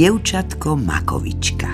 [0.00, 1.68] Dievčatko Makovička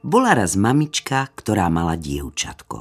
[0.00, 2.78] Bola raz mamička, ktorá mala dievčatko.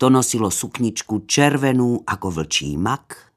[0.00, 3.28] To nosilo sukničku červenú ako vlčí mak,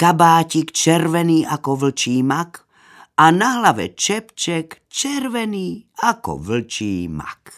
[0.00, 2.64] kabátik červený ako vlčí mak
[3.20, 7.52] a na hlave čepček červený ako vlčí mak.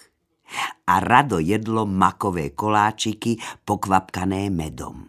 [0.90, 5.06] A rado jedlo makové koláčiky pokvapkané medom.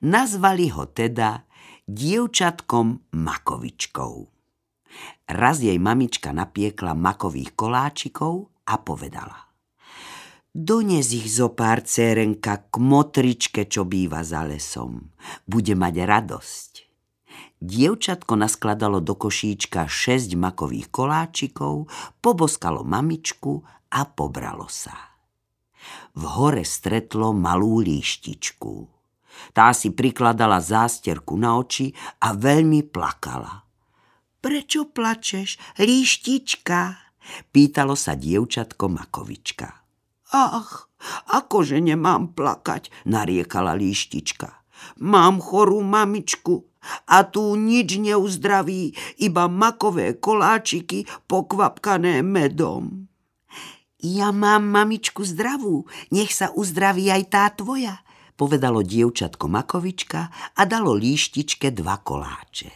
[0.00, 1.45] Nazvali ho teda
[1.86, 4.14] dievčatkom Makovičkou.
[5.30, 9.54] Raz jej mamička napiekla makových koláčikov a povedala.
[10.50, 15.14] Dones ich zo pár cérenka k motričke, čo býva za lesom.
[15.46, 16.72] Bude mať radosť.
[17.62, 21.86] Dievčatko naskladalo do košíčka šesť makových koláčikov,
[22.18, 23.62] poboskalo mamičku
[23.94, 25.14] a pobralo sa.
[26.18, 28.95] V hore stretlo malú líštičku.
[29.52, 31.92] Tá si prikladala zásterku na oči
[32.22, 33.66] a veľmi plakala.
[34.40, 36.80] Prečo plačeš, líštička?
[37.50, 39.68] Pýtalo sa dievčatko Makovička.
[40.36, 40.86] Ach,
[41.30, 44.66] akože nemám plakať, nariekala líštička.
[45.02, 46.68] Mám chorú mamičku
[47.10, 53.10] a tu nič neuzdraví, iba makové koláčiky pokvapkané medom.
[53.98, 58.05] Ja mám mamičku zdravú, nech sa uzdraví aj tá tvoja,
[58.36, 60.20] povedalo dievčatko Makovička
[60.54, 62.70] a dalo líštičke dva koláče.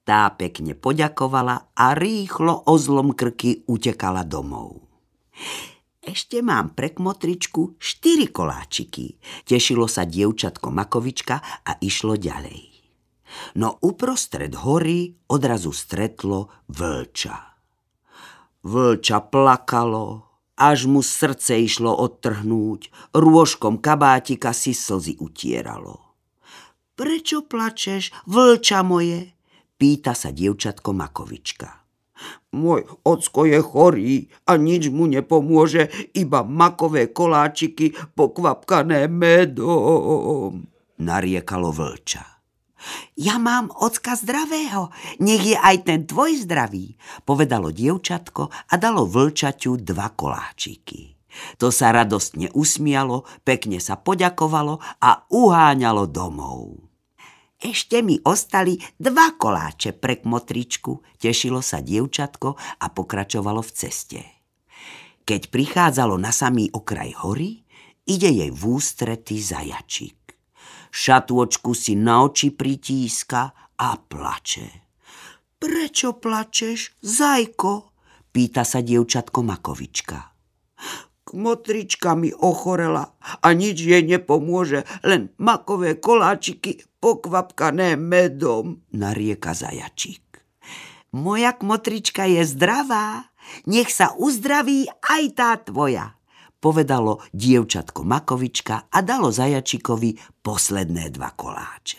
[0.00, 4.88] Tá pekne poďakovala a rýchlo o zlom krky utekala domov.
[6.00, 11.36] Ešte mám pre kmotričku štyri koláčiky, tešilo sa dievčatko Makovička
[11.68, 12.72] a išlo ďalej.
[13.60, 17.36] No uprostred hory odrazu stretlo vlča.
[18.64, 20.29] Vlča plakalo,
[20.60, 26.12] až mu srdce išlo odtrhnúť, rôžkom kabátika si slzy utieralo.
[27.00, 29.32] Prečo plačeš, vlča moje?
[29.80, 31.80] Pýta sa dievčatko Makovička.
[32.52, 40.68] Môj ocko je chorý a nič mu nepomôže, iba makové koláčiky pokvapkané medom,
[41.00, 42.29] nariekalo vlča.
[43.16, 44.88] Ja mám ocka zdravého,
[45.20, 46.96] nech je aj ten tvoj zdravý,
[47.28, 51.20] povedalo dievčatko a dalo vlčaťu dva koláčiky.
[51.62, 56.90] To sa radostne usmialo, pekne sa poďakovalo a uháňalo domov.
[57.60, 64.20] Ešte mi ostali dva koláče pre kmotričku, tešilo sa dievčatko a pokračovalo v ceste.
[65.28, 67.60] Keď prichádzalo na samý okraj hory,
[68.08, 70.19] ide jej v ústrety zajačik
[70.90, 73.42] šatôčku si na oči pritíska
[73.80, 74.68] a plače.
[75.60, 77.90] Prečo plačeš, zajko?
[78.30, 80.18] Pýta sa dievčatko Makovička.
[81.26, 90.42] Kmotrička mi ochorela a nič jej nepomôže, len makové koláčiky pokvapkané medom, narieka zajačík.
[91.10, 93.30] Moja kmotrička je zdravá,
[93.66, 96.14] nech sa uzdraví aj tá tvoja,
[96.60, 101.98] povedalo dievčatko Makovička a dalo zajačikovi posledné dva koláče.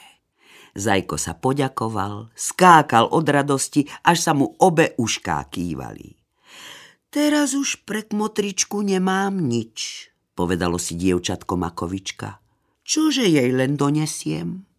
[0.72, 6.16] Zajko sa poďakoval, skákal od radosti, až sa mu obe ušká kývali.
[7.12, 12.40] Teraz už pre kmotričku nemám nič, povedalo si dievčatko Makovička.
[12.88, 14.71] Čože jej len donesiem?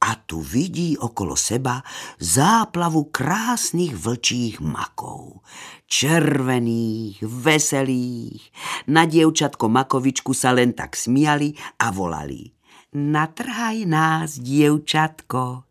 [0.00, 1.84] A tu vidí okolo seba
[2.16, 5.44] záplavu krásnych vlčích makov.
[5.84, 8.40] Červených, veselých.
[8.88, 11.52] Na dievčatko Makovičku sa len tak smiali
[11.84, 12.48] a volali.
[12.96, 15.68] Natrhaj nás, dievčatko.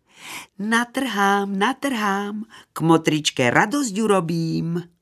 [0.60, 2.44] Natrhám, natrhám,
[2.76, 4.99] k motričke radosť urobím.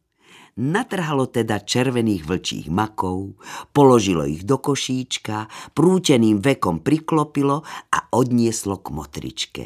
[0.58, 3.38] Natrhalo teda červených vlčích makov,
[3.70, 5.46] položilo ich do košíčka,
[5.78, 7.62] prúteným vekom priklopilo
[7.94, 9.66] a odnieslo k motričke.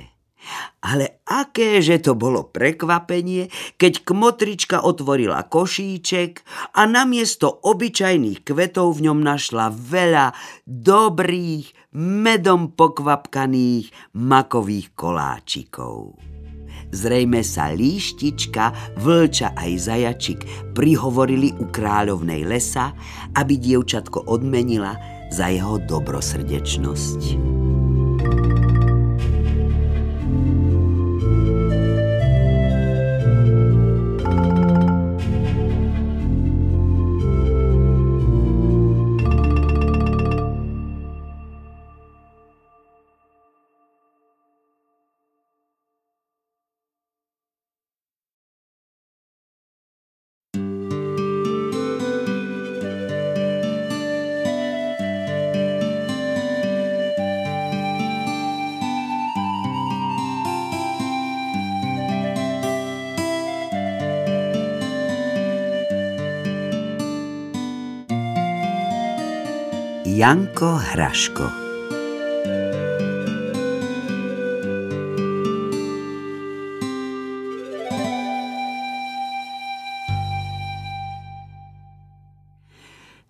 [0.81, 3.47] Ale akéže to bolo prekvapenie,
[3.77, 6.41] keď kmotrička otvorila košíček
[6.75, 10.33] a namiesto obyčajných kvetov v ňom našla veľa
[10.65, 16.31] dobrých, medom pokvapkaných makových koláčikov.
[16.91, 20.39] Zrejme sa líštička, vlča aj zajačik
[20.75, 22.91] prihovorili u kráľovnej lesa,
[23.39, 24.99] aby dievčatko odmenila
[25.31, 27.60] za jeho dobrosrdečnosť.
[70.21, 71.50] Janko Hraško V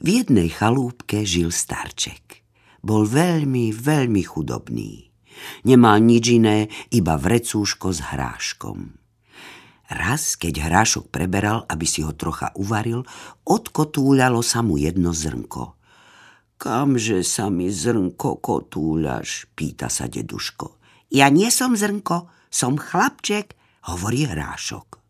[0.04, 2.44] jednej chalúbke žil starček.
[2.84, 5.16] Bol veľmi, veľmi chudobný.
[5.64, 9.00] Nemal nič iné, iba vrecúško s hráškom.
[9.88, 13.08] Raz, keď hrášok preberal, aby si ho trocha uvaril,
[13.48, 15.80] odkotúľalo sa mu jedno zrnko.
[16.62, 20.78] Kamže sa mi zrnko kotúľaš, pýta sa deduško.
[21.10, 23.58] Ja nie som zrnko, som chlapček,
[23.90, 25.02] hovorí hrášok.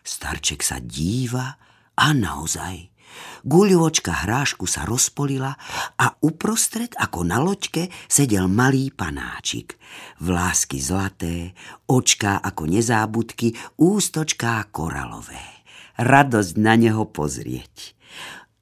[0.00, 1.60] Starček sa díva
[2.00, 2.96] a naozaj
[3.44, 5.54] Guľočka hrášku sa rozpolila
[5.96, 9.80] a uprostred, ako na loďke, sedel malý panáčik.
[10.20, 11.56] Vlásky zlaté,
[11.88, 15.64] očká ako nezábudky, ústočká koralové.
[15.96, 17.95] Radosť na neho pozrieť.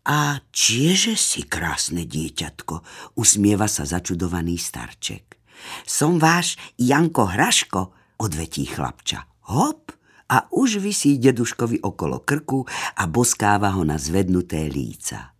[0.04, 2.84] A čieže si krásne dieťatko,
[3.16, 5.40] usmieva sa začudovaný starček.
[5.88, 7.82] Som váš Janko Hraško,
[8.20, 9.24] odvetí chlapča.
[9.48, 9.96] Hop,
[10.30, 12.64] a už vysí deduškovi okolo krku
[12.96, 15.36] a boskáva ho na zvednuté líca.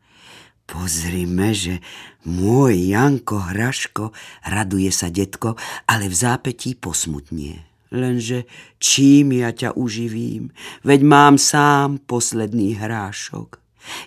[0.64, 1.84] Pozrime, že
[2.24, 4.16] môj Janko Hraško,
[4.48, 5.56] raduje sa detko,
[5.88, 7.64] ale v zápetí posmutnie.
[7.92, 8.48] Lenže
[8.80, 10.50] čím ja ťa uživím,
[10.82, 13.63] veď mám sám posledný hrášok.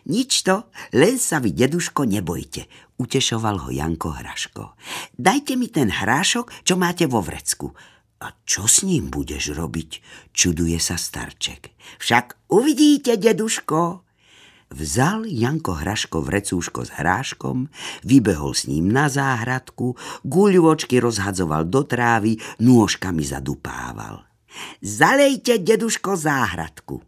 [0.10, 2.66] Nič to, len sa vy, deduško, nebojte,
[2.98, 4.78] utešoval ho Janko Hraško.
[5.18, 7.74] Dajte mi ten hrášok, čo máte vo vrecku.
[8.18, 10.02] A čo s ním budeš robiť?
[10.34, 11.70] Čuduje sa starček.
[12.02, 14.08] Však uvidíte, deduško.
[14.68, 17.72] Vzal Janko Hraško vrecúško s hráškom,
[18.04, 19.96] vybehol s ním na záhradku,
[20.28, 24.28] guľočky rozhadzoval do trávy, nôžkami zadupával.
[24.84, 27.00] Zalejte, deduško, záhradku.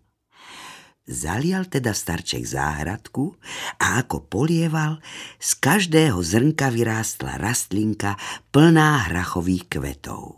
[1.10, 3.34] Zalial teda starček záhradku
[3.82, 5.02] a ako polieval,
[5.42, 8.14] z každého zrnka vyrástla rastlinka
[8.54, 10.38] plná hrachových kvetov.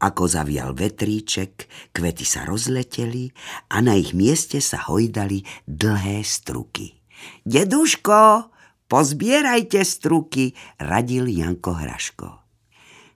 [0.00, 3.28] Ako zavial vetríček, kvety sa rozleteli
[3.68, 6.96] a na ich mieste sa hojdali dlhé struky.
[7.44, 8.48] Deduško,
[8.88, 12.40] pozbierajte struky, radil Janko Hraško.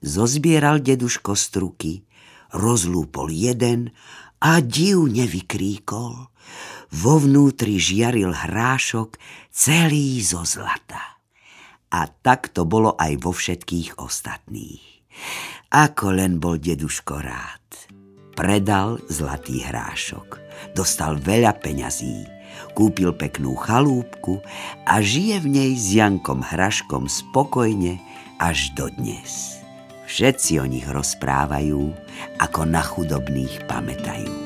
[0.05, 2.05] Zozbieral deduško struky,
[2.53, 3.89] rozlúpol jeden
[4.45, 6.29] a divne vykríkol.
[6.95, 9.19] Vo vnútri žiaril hrášok
[9.51, 11.19] celý zo zlata.
[11.91, 15.03] A tak to bolo aj vo všetkých ostatných.
[15.75, 17.67] Ako len bol deduško rád.
[18.31, 20.39] Predal zlatý hrášok.
[20.71, 22.31] Dostal veľa peňazí.
[22.71, 24.39] Kúpil peknú chalúbku
[24.87, 27.99] a žije v nej s Jankom Hraškom spokojne
[28.39, 29.59] až dodnes.
[30.07, 31.91] Všetci o nich rozprávajú,
[32.39, 34.44] ako na chudobných pamätajú.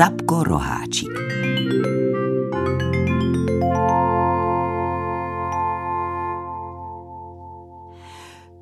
[0.00, 1.12] Capko Roháčik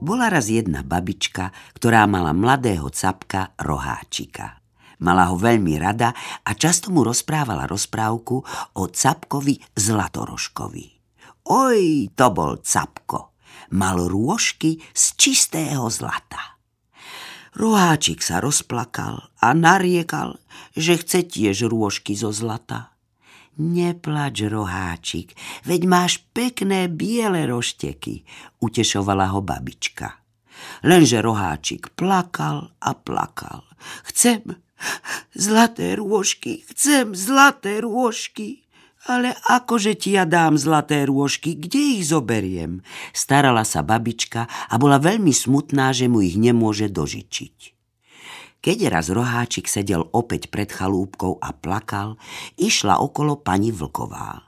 [0.03, 4.59] Bola raz jedna babička, ktorá mala mladého capka Roháčika.
[4.99, 6.11] Mala ho veľmi rada
[6.43, 8.43] a často mu rozprávala rozprávku
[8.75, 10.87] o capkovi Zlatorožkovi.
[11.55, 13.39] Oj, to bol capko.
[13.79, 16.59] Mal rôžky z čistého zlata.
[17.55, 20.35] Roháčik sa rozplakal a nariekal,
[20.77, 22.95] že chce tiež rôžky zo zlata.
[23.59, 25.35] Neplač, roháčik,
[25.67, 28.23] veď máš pekné biele rošteky,
[28.63, 30.15] utešovala ho babička.
[30.87, 33.67] Lenže roháčik plakal a plakal.
[34.07, 34.63] Chcem
[35.35, 38.63] zlaté rôžky, chcem zlaté rôžky.
[39.09, 42.85] Ale akože ti ja dám zlaté rôžky, kde ich zoberiem?
[43.15, 47.78] Starala sa babička a bola veľmi smutná, že mu ich nemôže dožičiť.
[48.59, 52.19] Keď raz roháčik sedel opäť pred chalúbkou a plakal,
[52.59, 54.43] išla okolo pani Vlková.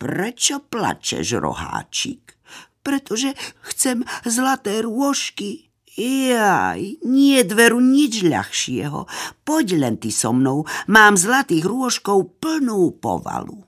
[0.00, 2.40] Prečo plačeš, roháčik?
[2.80, 3.36] Pretože
[3.68, 5.68] chcem zlaté rôžky.
[5.94, 9.06] Jaj, nie dveru nič ľahšieho.
[9.46, 13.62] Poď len ty so mnou, mám zlatých rôžkov plnú povalu.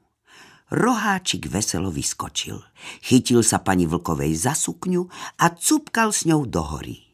[0.75, 2.59] Roháčik veselo vyskočil.
[3.06, 5.06] Chytil sa pani Vlkovej za sukňu
[5.38, 7.05] a cupkal s ňou do hory.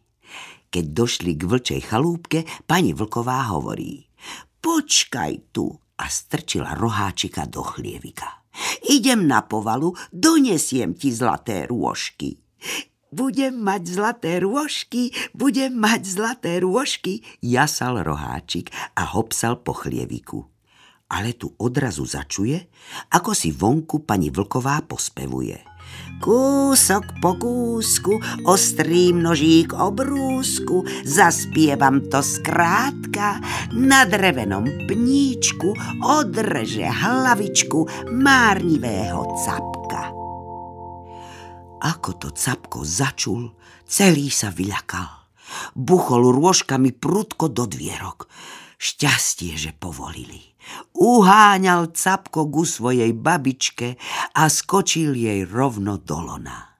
[0.72, 4.08] Keď došli k vlčej chalúbke, pani Vlková hovorí
[4.64, 5.68] Počkaj tu
[6.00, 8.40] a strčila roháčika do chlievika.
[8.88, 12.40] Idem na povalu, donesiem ti zlaté rôžky.
[13.12, 20.48] Budem mať zlaté rôžky, budem mať zlaté rôžky, jasal roháčik a hopsal po chlieviku.
[21.12, 22.56] Ale tu odrazu začuje,
[23.12, 25.71] ako si vonku pani Vlková pospevuje.
[26.22, 33.42] Kúsok po kúsku, ostrý množík obrúsku, zaspievam to skrátka,
[33.74, 40.14] na drevenom pníčku odreže hlavičku márnivého capka.
[41.82, 45.26] Ako to capko začul, celý sa vyľakal.
[45.74, 48.30] Buchol rôžkami prudko do dvierok.
[48.78, 50.51] Šťastie, že povolili.
[50.94, 53.98] Uháňal capko ku svojej babičke
[54.36, 56.78] a skočil jej rovno do lona.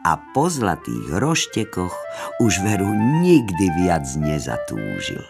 [0.00, 1.92] A po zlatých roštekoch
[2.40, 2.88] už veru
[3.20, 5.20] nikdy viac nezatúžil.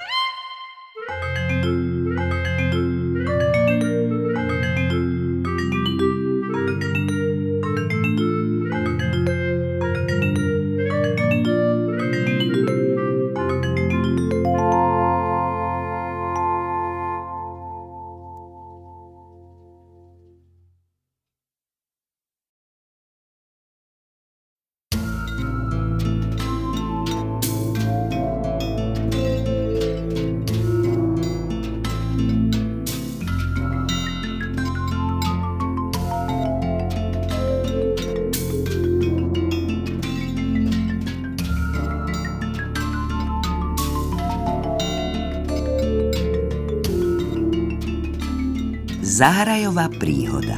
[49.21, 50.57] Zahrajová príhoda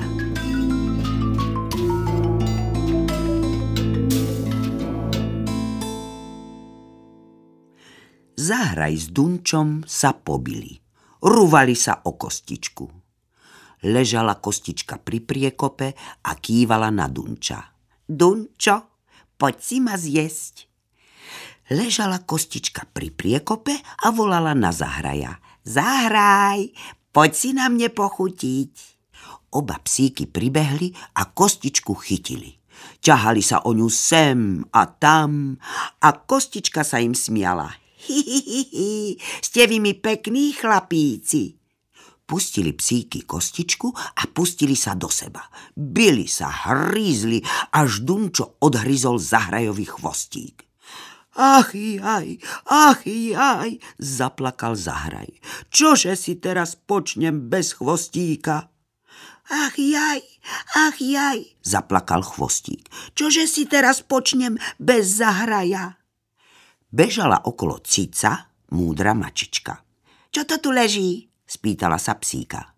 [8.39, 10.79] Zahraj s Dunčom sa pobili.
[11.27, 12.87] Rúvali sa o kostičku.
[13.91, 17.67] Ležala kostička pri priekope a kývala na Dunča.
[18.07, 19.03] Dunčo,
[19.43, 20.71] poď si ma zjesť.
[21.75, 25.35] Ležala kostička pri priekope a volala na Zahraja.
[25.67, 28.73] Zahraj, poď si na mne pochutiť.
[29.53, 32.57] Oba psíky pribehli a kostičku chytili.
[33.05, 35.61] Ťahali sa o ňu sem a tam
[36.01, 37.69] a kostička sa im smiala.
[38.03, 38.91] Hi, hi, hi, hi,
[39.39, 41.55] ste vy mi pekní chlapíci.
[42.27, 45.45] Pustili psíky kostičku a pustili sa do seba.
[45.77, 47.45] Bili sa, hrízli,
[47.77, 50.72] až Dunčo odhryzol zahrajový chvostík.
[51.33, 52.37] Ach jaj,
[52.69, 55.33] ach jaj, zaplakal Zahraj.
[55.73, 58.69] Čože si teraz počnem bez chvostíka?
[59.49, 60.21] Ach jaj,
[60.77, 62.85] ach jaj, zaplakal chvostík.
[63.17, 65.97] Čože si teraz počnem bez Zahraja?
[66.93, 69.81] Bežala okolo cica, múdra mačička.
[70.29, 71.33] Čo to tu leží?
[71.49, 72.77] spýtala sa psíka.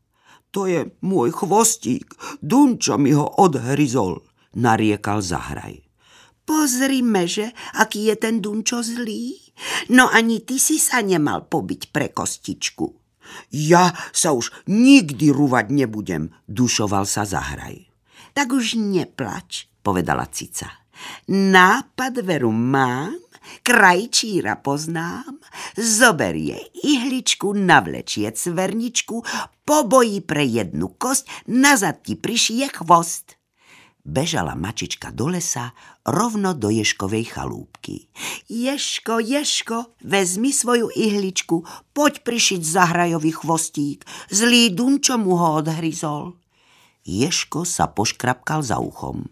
[0.54, 4.22] To je môj chvostík, Dunčo mi ho odhryzol,
[4.54, 5.83] nariekal Zahraj.
[6.44, 9.40] Pozrime, že aký je ten Dunčo zlý.
[9.88, 12.86] No ani ty si sa nemal pobiť pre kostičku.
[13.50, 17.88] Ja sa už nikdy rúvať nebudem, dušoval sa Zahraj.
[18.36, 20.68] Tak už neplač, povedala Cica.
[21.32, 23.16] Nápad veru mám,
[23.64, 25.40] krajčíra poznám,
[25.78, 29.24] zoberie ihličku, navlečie cverničku,
[29.64, 33.40] pobojí pre jednu kosť, nazad ti prišije chvost
[34.04, 35.72] bežala mačička do lesa
[36.04, 38.12] rovno do Ješkovej chalúbky.
[38.52, 41.64] Ješko, Ješko, vezmi svoju ihličku,
[41.96, 46.36] poď prišiť zahrajový chvostík, zlý Dunčo mu ho odhryzol.
[47.04, 49.24] Ješko sa poškrapkal za uchom.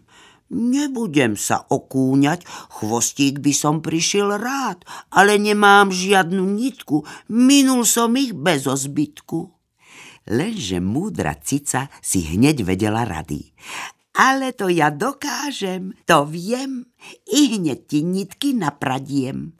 [0.53, 2.45] Nebudem sa okúňať,
[2.77, 7.01] chvostík by som prišiel rád, ale nemám žiadnu nitku,
[7.33, 9.49] minul som ich bez ozbytku.
[10.29, 13.49] Lenže múdra cica si hneď vedela rady
[14.13, 16.85] ale to ja dokážem, to viem,
[17.29, 19.57] i hneď ti nitky napradiem.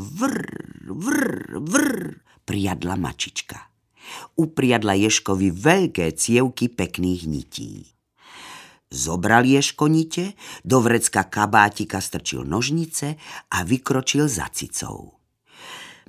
[0.00, 2.00] Vrr, vrr, vrr,
[2.48, 3.68] priadla mačička.
[4.40, 7.86] Upriadla Ješkovi veľké cievky pekných nití.
[8.90, 10.34] Zobral Ješko nite,
[10.66, 13.14] do vrecka kabátika strčil nožnice
[13.54, 15.14] a vykročil za cicou.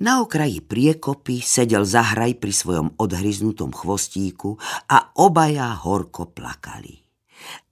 [0.02, 4.58] Na okraji priekopy sedel zahraj pri svojom odhryznutom chvostíku
[4.90, 7.01] a obaja horko plakali.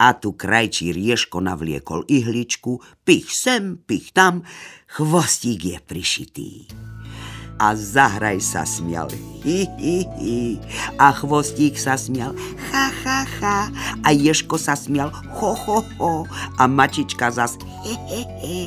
[0.00, 4.46] A tu krajčí rieško navliekol ihličku, pich sem, pich tam,
[4.88, 6.50] chvostík je prišitý.
[7.60, 9.12] A zahraj sa smial,
[9.44, 10.56] hi, hi, hi.
[10.96, 12.32] A chvostík sa smial,
[12.72, 13.58] ha, ha, ha.
[14.00, 16.24] A ješko sa smial, ho, ho, ho.
[16.56, 18.60] A mačička zas, he, he, he.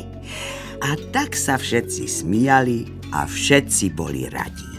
[0.85, 4.69] A tak sa všetci smiali a všetci boli radi.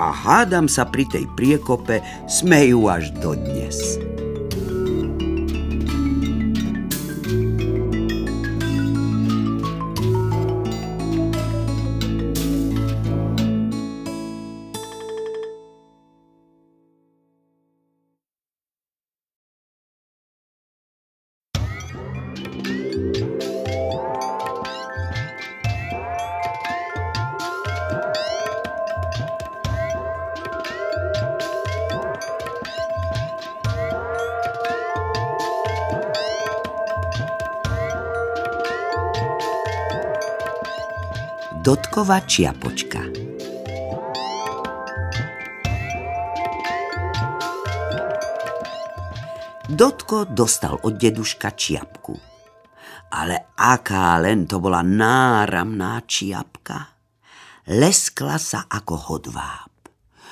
[0.00, 2.00] A hádam sa pri tej priekope
[2.32, 4.00] smejú až dodnes.
[4.00, 4.29] dnes.
[41.60, 43.04] Dotkova čiapočka
[49.68, 52.16] Dotko dostal od deduška čiapku.
[53.12, 56.96] Ale aká len to bola náramná čiapka.
[57.68, 59.84] Leskla sa ako hodváb.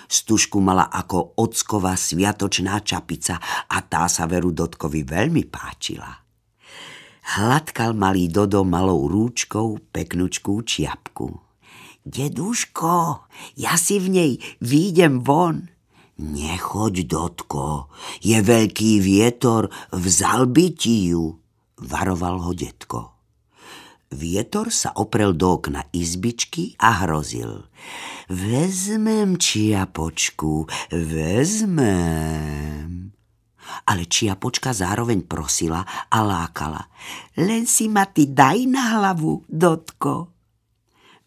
[0.09, 3.37] Stužku mala ako ocková sviatočná čapica
[3.69, 6.28] a tá sa veru Dotkovi veľmi páčila.
[7.29, 11.45] Hladkal malý Dodo malou rúčkou peknučkú čiapku.
[12.09, 13.29] Deduško,
[13.61, 14.33] ja si v nej
[14.65, 15.69] výjdem von.
[16.17, 17.93] Nechoď, Dotko,
[18.25, 21.37] je veľký vietor, vzal by ti ju,
[21.85, 23.13] varoval ho detko.
[24.09, 27.69] Vietor sa oprel do okna izbičky a hrozil.
[28.33, 30.65] Vezmem čiapočku,
[30.97, 32.39] vezmem.
[33.89, 36.89] Ale čiapočka zároveň prosila a lákala.
[37.39, 40.39] Len si ma ty daj na hlavu, Dotko.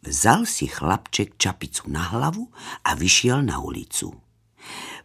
[0.01, 2.49] Vzal si chlapček čapicu na hlavu
[2.89, 4.09] a vyšiel na ulicu.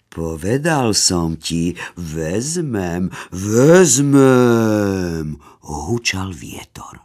[0.09, 7.05] Povedal som ti, vezmem, vezmem, hučal vietor.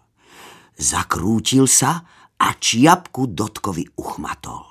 [0.79, 2.07] Zakrútil sa
[2.39, 4.70] a čiapku Dotkovi uchmatol.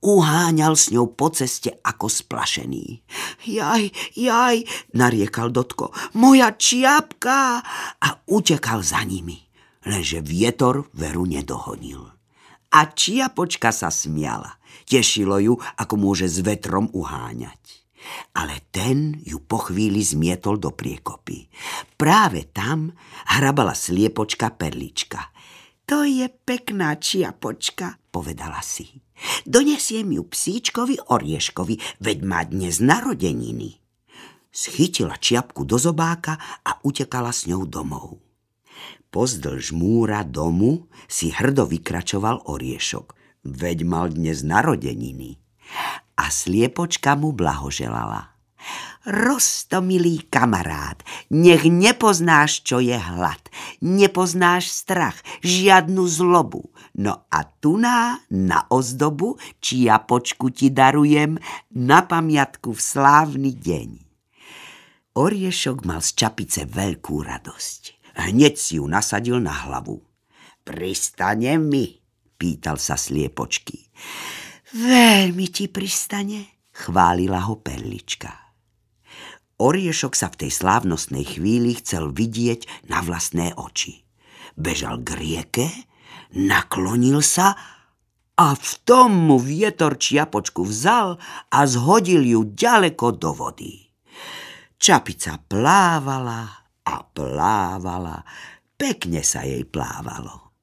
[0.00, 3.04] Uháňal s ňou po ceste ako splašený.
[3.44, 4.64] Jaj, jaj,
[4.96, 7.60] nariekal Dotko, moja čiapka!
[8.00, 9.36] A utekal za nimi,
[9.84, 12.08] lenže vietor veru nedohonil.
[12.70, 14.56] A čiapočka sa smiala.
[14.86, 17.60] Tešilo ju, ako môže s vetrom uháňať.
[18.32, 21.50] Ale ten ju po chvíli zmietol do priekopy.
[22.00, 22.94] Práve tam
[23.36, 25.20] hrabala sliepočka Perlička.
[25.84, 28.86] To je pekná čiapočka, povedala si.
[29.46, 33.78] Donesiem ju psíčkovi Orieškovi, veď má dnes narodeniny.
[34.50, 38.18] Schytila čiapku do zobáka a utekala s ňou domov.
[39.10, 45.40] Pozdĺž múra domu si hrdo vykračoval Oriešok veď mal dnes narodeniny.
[46.20, 48.36] A sliepočka mu blahoželala.
[49.08, 51.00] Rostomilý kamarát,
[51.32, 53.40] nech nepoznáš, čo je hlad,
[53.80, 56.68] nepoznáš strach, žiadnu zlobu.
[57.00, 61.40] No a tuná na ozdobu čiapočku ti darujem
[61.72, 63.88] na pamiatku v slávny deň.
[65.16, 68.12] Oriešok mal z čapice veľkú radosť.
[68.20, 69.96] Hneď si ju nasadil na hlavu.
[70.60, 71.88] Pristane mi,
[72.36, 73.80] pýtal sa sliepočky.
[74.76, 78.28] Veľmi ti pristane, chválila ho perlička.
[79.56, 84.04] Oriešok sa v tej slávnostnej chvíli chcel vidieť na vlastné oči.
[84.52, 85.68] Bežal k rieke,
[86.34, 87.54] naklonil sa
[88.40, 91.20] a v tom mu vietor čiapočku vzal
[91.52, 93.84] a zhodil ju ďaleko do vody.
[94.80, 96.48] Čapica plávala
[96.88, 98.24] a plávala,
[98.80, 100.56] pekne sa jej plávalo.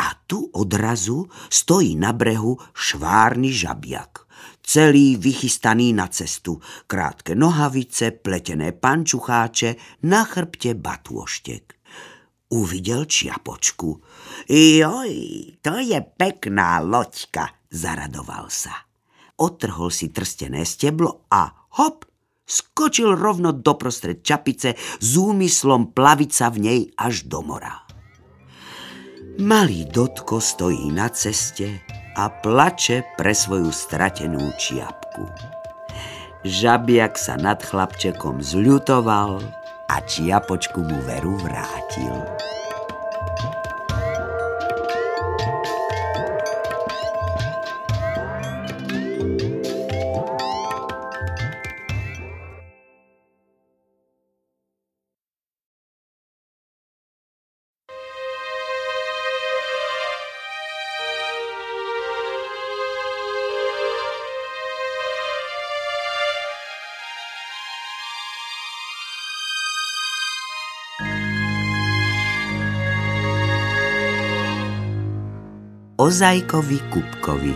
[0.00, 4.26] A tu odrazu stojí na brehu švárny žabiak.
[4.64, 6.58] Celý vychystaný na cestu.
[6.86, 9.76] Krátke nohavice, pletené pančucháče,
[10.08, 11.79] na chrbte batôštek.
[12.50, 14.02] Uvidel čiapočku.
[14.50, 15.14] Joj,
[15.62, 18.74] to je pekná loďka, zaradoval sa.
[19.38, 21.46] Otrhol si trstené steblo a
[21.78, 22.04] hop,
[22.42, 27.86] skočil rovno doprostred čapice s úmyslom plaviť sa v nej až do mora.
[29.38, 31.86] Malý Dotko stojí na ceste
[32.18, 35.24] a plače pre svoju stratenú čiapku.
[36.42, 39.59] Žabiak sa nad chlapčekom zľutoval
[39.90, 42.14] a čiapočku mu veru vrátil.
[76.00, 77.52] Ozajkovi Kupkovi.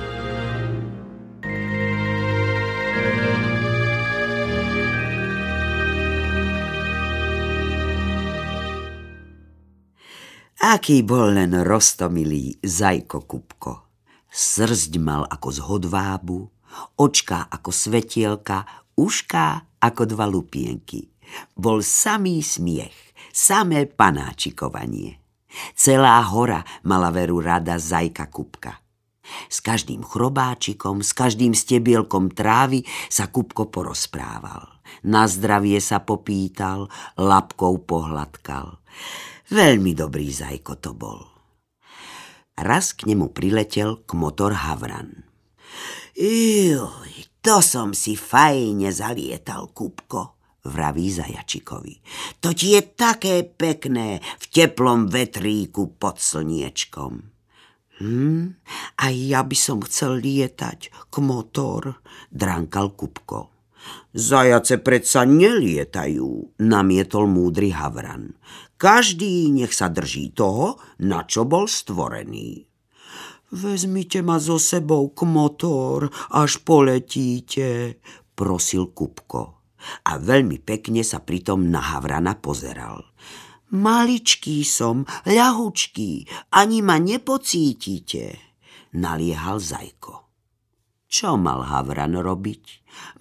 [10.60, 13.88] Aký bol len rostomilý Zajko Kupko.
[14.28, 16.44] Srst mal ako z hodvábu,
[17.00, 21.08] očká ako svetielka, ušká ako dva lupienky.
[21.56, 25.23] Bol samý smiech, samé panáčikovanie.
[25.74, 28.84] Celá hora mala veru rada zajka Kupka.
[29.48, 34.68] S každým chrobáčikom, s každým stebielkom trávy sa Kupko porozprával.
[35.04, 38.78] Na zdravie sa popýtal, lapkou pohľadkal.
[39.48, 41.20] Veľmi dobrý zajko to bol.
[42.54, 45.26] Raz k nemu priletel k motor Havran.
[46.14, 47.12] Juj,
[47.42, 50.33] to som si fajne zalietal, Kupko,
[50.64, 51.94] vraví zajačikovi.
[52.40, 57.34] To ti je také pekné v teplom vetríku pod slniečkom.
[57.94, 58.58] Hm,
[58.98, 62.02] a ja by som chcel lietať k motor,
[62.34, 63.54] drankal Kupko.
[64.14, 68.34] Zajace predsa nelietajú, namietol múdry Havran.
[68.74, 72.66] Každý nech sa drží toho, na čo bol stvorený.
[73.54, 78.02] Vezmite ma so sebou k motor, až poletíte,
[78.34, 79.63] prosil Kupko.
[80.08, 83.04] A veľmi pekne sa pritom na Havrana pozeral.
[83.74, 86.10] Maličký som, ľahučký,
[86.54, 88.38] ani ma nepocítite,
[88.94, 90.24] naliehal Zajko.
[91.14, 92.64] Čo mal Havran robiť?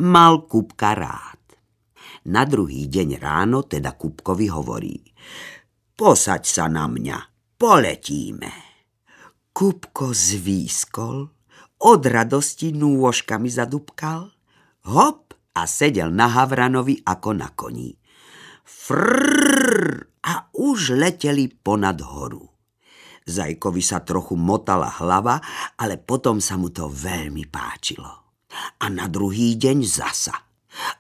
[0.02, 1.42] Mal Kupka rád.
[2.30, 4.98] Na druhý deň ráno teda Kupkovi hovorí
[5.94, 7.18] Posaď sa na mňa,
[7.62, 8.50] poletíme.
[9.54, 11.30] Kupko zvýskol,
[11.86, 14.34] od radosti nôžkami zadubkal,
[14.90, 15.23] hop
[15.54, 17.94] a sedel na Havranovi ako na koni.
[18.64, 22.44] Frrrr a už leteli ponad horu.
[23.24, 25.40] Zajkovi sa trochu motala hlava,
[25.80, 28.12] ale potom sa mu to veľmi páčilo.
[28.84, 30.36] A na druhý deň zasa.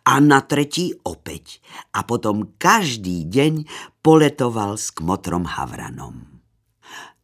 [0.06, 1.60] A na tretí opäť.
[1.98, 3.68] A potom každý deň
[4.06, 6.34] poletoval s kmotrom Havranom.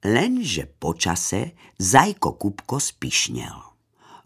[0.03, 3.68] Lenže počase Zajko Kupko spišnel.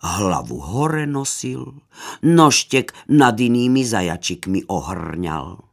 [0.04, 1.80] Hlavu hore nosil,
[2.28, 5.64] noštek nad inými zajačikmi ohrňal.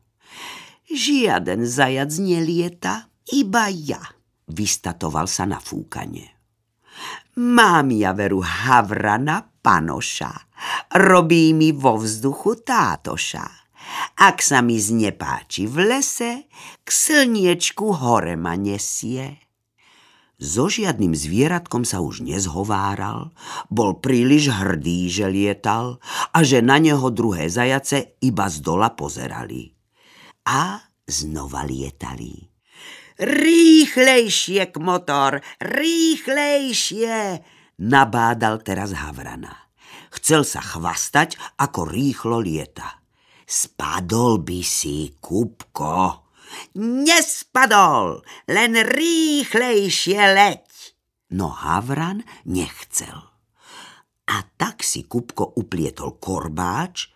[0.86, 3.98] Žiaden zajac nelieta, iba ja,
[4.46, 6.30] vystatoval sa na fúkanie.
[7.42, 10.30] Mám ja veru havrana panoša,
[10.94, 13.46] robí mi vo vzduchu tátoša.
[14.22, 16.46] Ak sa mi znepáči v lese,
[16.84, 19.49] k slniečku hore ma nesie.
[20.40, 23.36] So žiadnym zvieratkom sa už nezhováral,
[23.68, 26.00] bol príliš hrdý, že lietal
[26.32, 29.76] a že na neho druhé zajace iba z dola pozerali.
[30.48, 32.48] A znova lietali.
[33.20, 37.44] Rýchlejšie motor, rýchlejšie,
[37.84, 39.68] nabádal teraz Havrana.
[40.08, 43.04] Chcel sa chvastať, ako rýchlo lieta.
[43.44, 46.19] Spadol by si, Kupko,
[46.78, 50.66] Nespadol, len rýchlejšie leď.
[51.34, 53.30] No Havran nechcel.
[54.30, 57.10] A tak si Kupko uplietol korbáč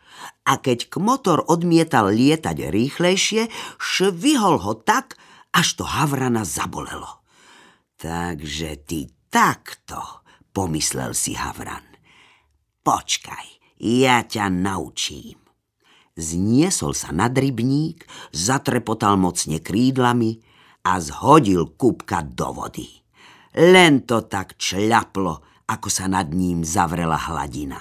[0.47, 5.19] a keď motor odmietal lietať rýchlejšie, švihol ho tak,
[5.55, 7.23] až to Havrana zabolelo.
[7.99, 11.87] Takže ty takto, pomyslel si Havran.
[12.83, 15.44] Počkaj, ja ťa naučím
[16.15, 20.39] zniesol sa nad rybník, zatrepotal mocne krídlami
[20.87, 22.89] a zhodil kúbka do vody.
[23.55, 27.79] Len to tak čľaplo, ako sa nad ním zavrela hladina.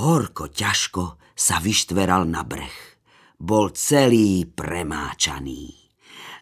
[0.00, 2.98] Horko ťažko sa vyštveral na breh.
[3.40, 5.72] Bol celý premáčaný.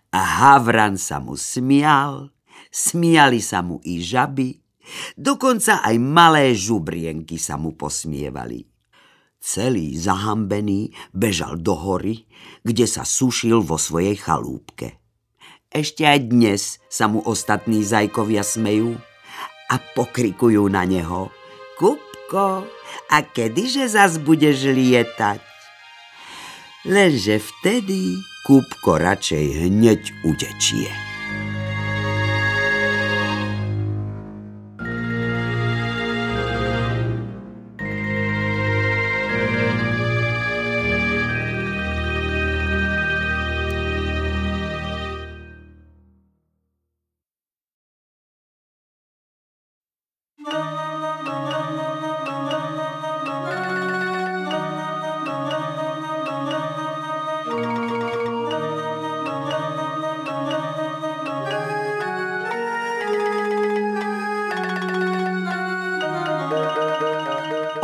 [0.08, 2.32] A Havran sa mu smial,
[2.72, 4.56] smiali sa mu i žaby,
[5.14, 8.77] dokonca aj malé žubrienky sa mu posmievali.
[9.48, 12.28] Celý zahambený bežal do hory,
[12.68, 15.00] kde sa sušil vo svojej chalúbke.
[15.72, 19.00] Ešte aj dnes sa mu ostatní zajkovia smejú
[19.72, 21.32] a pokrikujú na neho.
[21.80, 22.68] Kupko,
[23.08, 25.40] a kedyže zas budeš lietať?
[26.84, 31.07] Lenže vtedy Kupko radšej hneď utečie.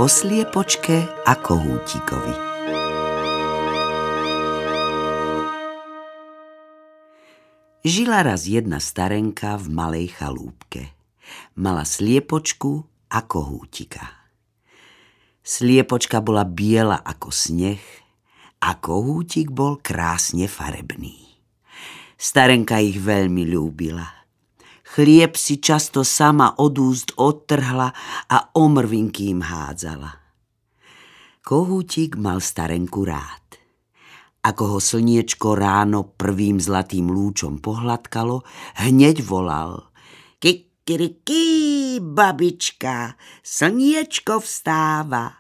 [0.05, 2.37] O sliepočke a kohútikovi.
[7.81, 10.93] Žila raz jedna starenka v malej chalúbke.
[11.57, 14.29] Mala sliepočku a kohútika.
[15.41, 17.81] Sliepočka bola biela ako sneh
[18.61, 21.17] a kohútik bol krásne farebný.
[22.21, 24.05] Starenka ich veľmi ľúbila–
[24.95, 27.91] Chlieb si často sama od úst odtrhla
[28.31, 30.23] a omrvinky im hádzala.
[31.43, 33.59] Kohútik mal starenku rád.
[34.47, 38.47] Ako ho slniečko ráno prvým zlatým lúčom pohľadkalo,
[38.87, 39.91] hneď volal.
[40.39, 45.33] Kik, Kikirikí, babička, slniečko vstáva.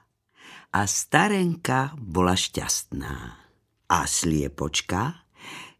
[0.72, 3.16] A starenka bola šťastná.
[3.92, 5.28] A sliepočka?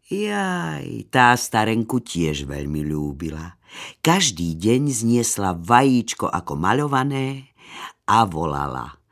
[0.05, 3.57] Jaj, tá starenku tiež veľmi ľúbila.
[4.03, 7.49] Každý deň zniesla vajíčko ako maľované
[8.05, 9.05] a volala.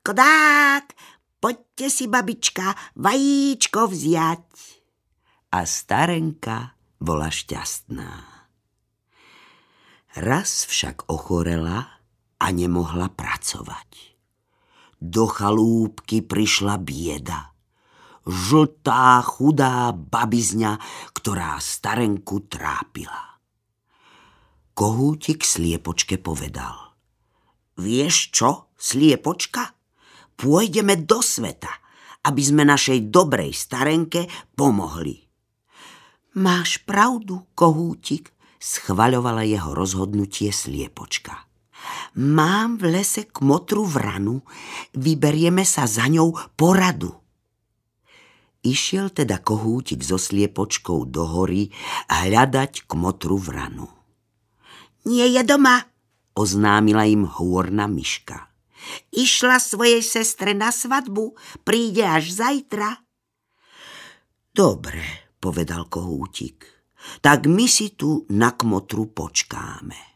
[0.00, 0.96] Kodák,
[1.38, 4.48] poďte si, babička, vajíčko vziať.
[5.52, 8.10] A starenka bola šťastná.
[10.18, 12.02] Raz však ochorela
[12.40, 14.18] a nemohla pracovať.
[14.98, 17.52] Do chalúbky prišla bieda.
[18.24, 20.80] Žltá, chudá babizňa,
[21.12, 23.29] ktorá starenku trápila.
[24.74, 26.96] Kohútik sliepočke povedal.
[27.76, 29.76] Vieš čo, sliepočka?
[30.36, 31.70] Pôjdeme do sveta,
[32.24, 35.20] aby sme našej dobrej starenke pomohli.
[36.36, 41.50] Máš pravdu, kohútik, schvaľovala jeho rozhodnutie sliepočka.
[42.20, 44.44] Mám v lese kmotru vranu,
[44.94, 47.10] vyberieme sa za ňou poradu.
[48.60, 51.72] Išiel teda kohútik so sliepočkou do hory
[52.12, 53.99] hľadať kmotru vranu.
[55.08, 55.86] Nie je doma,
[56.36, 58.52] oznámila im hôrna myška.
[59.12, 63.00] Išla svojej sestre na svadbu, príde až zajtra.
[64.50, 66.64] Dobre, povedal kohútik,
[67.20, 70.10] tak my si tu na kmotru počkáme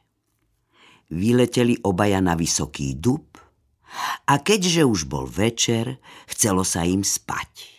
[1.14, 3.38] vyleteli obaja na vysoký dub
[4.27, 7.70] a keďže už bol večer, chcelo sa im spať.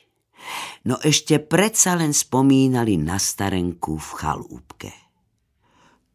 [0.88, 5.05] No ešte predsa len spomínali na starenku v chalúbke.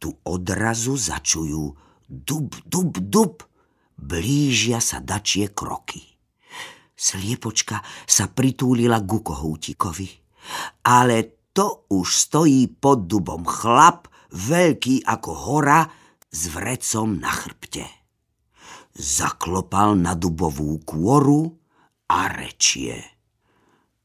[0.01, 1.77] Tu odrazu začujú
[2.09, 3.45] dub, dub, dub,
[4.01, 6.01] blížia sa dačie kroky.
[6.97, 10.09] Sliepočka sa pritúlila ku kohútikovi.
[10.89, 15.85] Ale to už stojí pod dubom chlap, veľký ako hora,
[16.31, 17.85] s vrecom na chrbte.
[18.95, 21.59] Zaklopal na dubovú kôru
[22.07, 23.03] a rečie.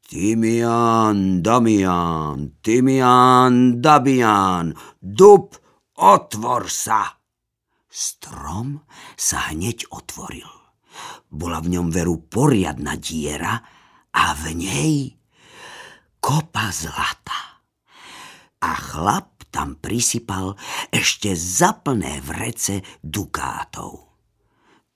[0.06, 5.58] Timian, Damian, Timian, Dabian, dub,
[6.00, 7.20] otvor sa!
[7.90, 8.84] Strom
[9.16, 10.48] sa hneď otvoril.
[11.32, 13.56] Bola v ňom veru poriadna diera
[14.12, 14.96] a v nej
[16.20, 17.64] kopa zlata.
[18.60, 20.60] A chlap tam prisypal
[20.92, 24.12] ešte zaplné vrece dukátov.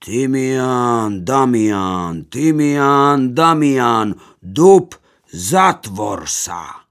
[0.00, 4.96] Timian, Damian, Timian, Damian, dub,
[5.28, 6.88] zatvor sa.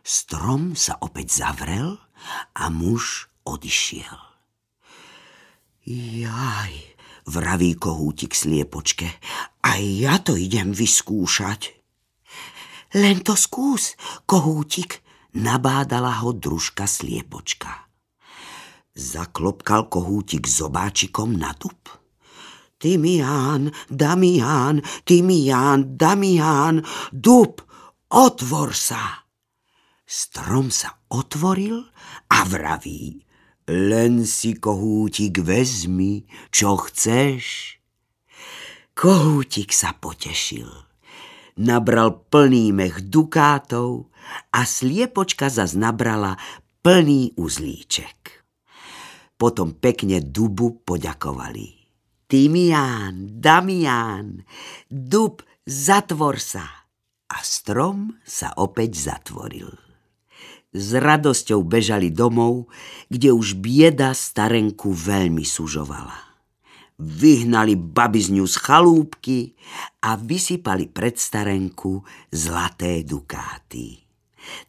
[0.00, 2.07] Strom sa opäť zavrel
[2.54, 4.20] a muž odišiel.
[5.88, 6.74] Jaj,
[7.24, 9.08] vraví kohútik sliepočke,
[9.64, 11.72] aj ja to idem vyskúšať.
[12.96, 15.00] Len to skús, kohútik,
[15.36, 17.88] nabádala ho družka sliepočka.
[18.96, 21.78] Zaklopkal kohútik zobáčikom na dub.
[22.78, 27.60] Tymián, Damián, Tymián, Damián, dub,
[28.08, 29.28] otvor sa.
[30.08, 31.84] Strom sa otvoril
[32.28, 33.24] a vraví,
[33.68, 37.76] len si kohútik vezmi, čo chceš.
[38.96, 40.68] Kohútik sa potešil.
[41.58, 44.08] Nabral plný mech dukátov
[44.54, 46.38] a sliepočka zas nabrala
[46.82, 48.46] plný uzlíček.
[49.38, 51.78] Potom pekne dubu poďakovali.
[52.28, 54.44] Timián, Damián,
[54.90, 56.66] dub, zatvor sa.
[57.28, 59.87] A strom sa opäť zatvoril.
[60.72, 62.68] S radosťou bežali domov,
[63.08, 66.28] kde už bieda starenku veľmi sužovala
[66.98, 69.54] vyhnali babizňu z chalúbky
[70.02, 72.02] a vysypali pred starenku
[72.34, 74.02] zlaté dukáty.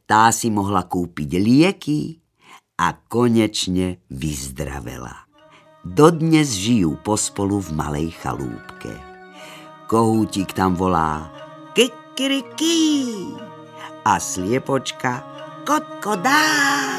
[0.05, 2.21] Tá si mohla kúpiť lieky
[2.77, 5.25] a konečne vyzdravela.
[5.81, 8.93] Dodnes žijú pospolu v malej chalúbke.
[9.89, 11.33] Kohútik tam volá
[11.73, 13.33] kikirikí
[14.05, 15.25] a sliepočka
[15.69, 16.98] Cotcodá.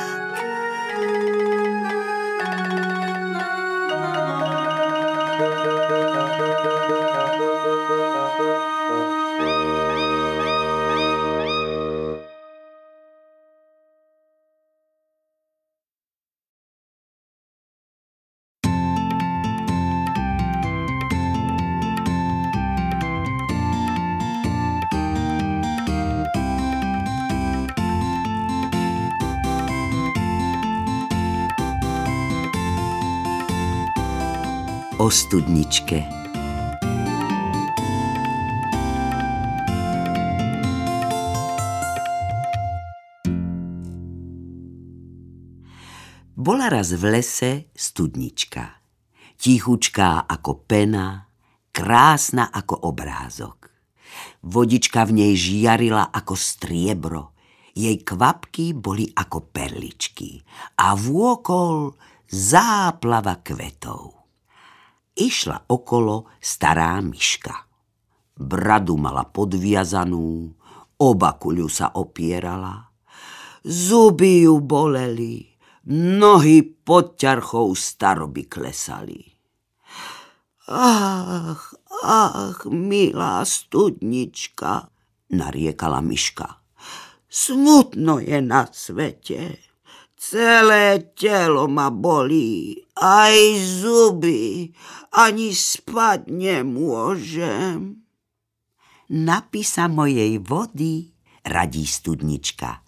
[35.11, 36.07] O studničke.
[46.39, 48.79] Bola raz v lese studnička.
[49.35, 51.27] Tichučká ako pena,
[51.75, 53.67] krásna ako obrázok.
[54.47, 57.35] Vodička v nej žiarila ako striebro.
[57.75, 60.39] Jej kvapky boli ako perličky
[60.79, 61.99] a vôkol
[62.31, 64.20] záplava kvetov.
[65.21, 67.53] Išla okolo stará myška.
[68.41, 70.49] Bradu mala podviazanú,
[70.97, 72.89] oba kuľu sa opierala.
[73.61, 75.45] Zuby ju boleli,
[75.93, 79.21] nohy pod ťarchou staroby klesali.
[80.73, 81.69] Ach,
[82.01, 84.89] ach, milá studnička,
[85.37, 86.65] nariekala myška.
[87.29, 89.70] Smutno je na svete.
[90.31, 93.35] Celé telo ma bolí, aj
[93.83, 94.71] zuby,
[95.11, 97.99] ani spať nemôžem.
[99.11, 101.11] Napísa mojej vody,
[101.43, 102.79] radí studnička.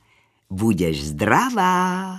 [0.54, 2.14] Budeš zdravá.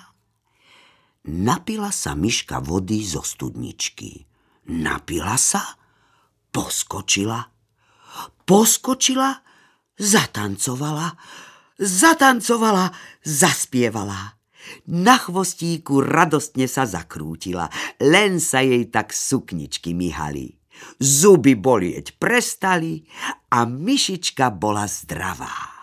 [1.32, 4.28] Napila sa myška vody zo studničky.
[4.76, 5.64] Napila sa,
[6.52, 7.48] poskočila,
[8.44, 9.40] poskočila,
[9.96, 11.16] zatancovala,
[11.80, 12.92] zatancovala,
[13.24, 14.43] zaspievala.
[14.90, 17.68] Na chvostíku radostne sa zakrútila,
[18.00, 20.60] len sa jej tak sukničky myhali.
[20.98, 23.06] Zuby bolieť prestali
[23.54, 25.74] a myšička bola zdravá.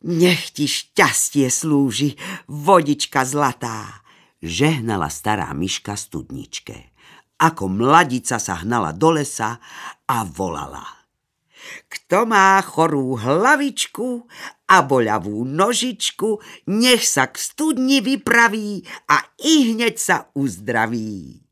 [0.00, 2.16] Nech ti šťastie slúži,
[2.48, 4.00] vodička zlatá,
[4.40, 6.96] žehnala stará myška studničke.
[7.40, 9.60] Ako mladica sa hnala do lesa
[10.08, 10.99] a volala.
[11.90, 14.26] Kto má chorú hlavičku
[14.70, 16.38] a boľavú nožičku,
[16.70, 21.42] nech sa k studni vypraví a i hneď sa uzdraví.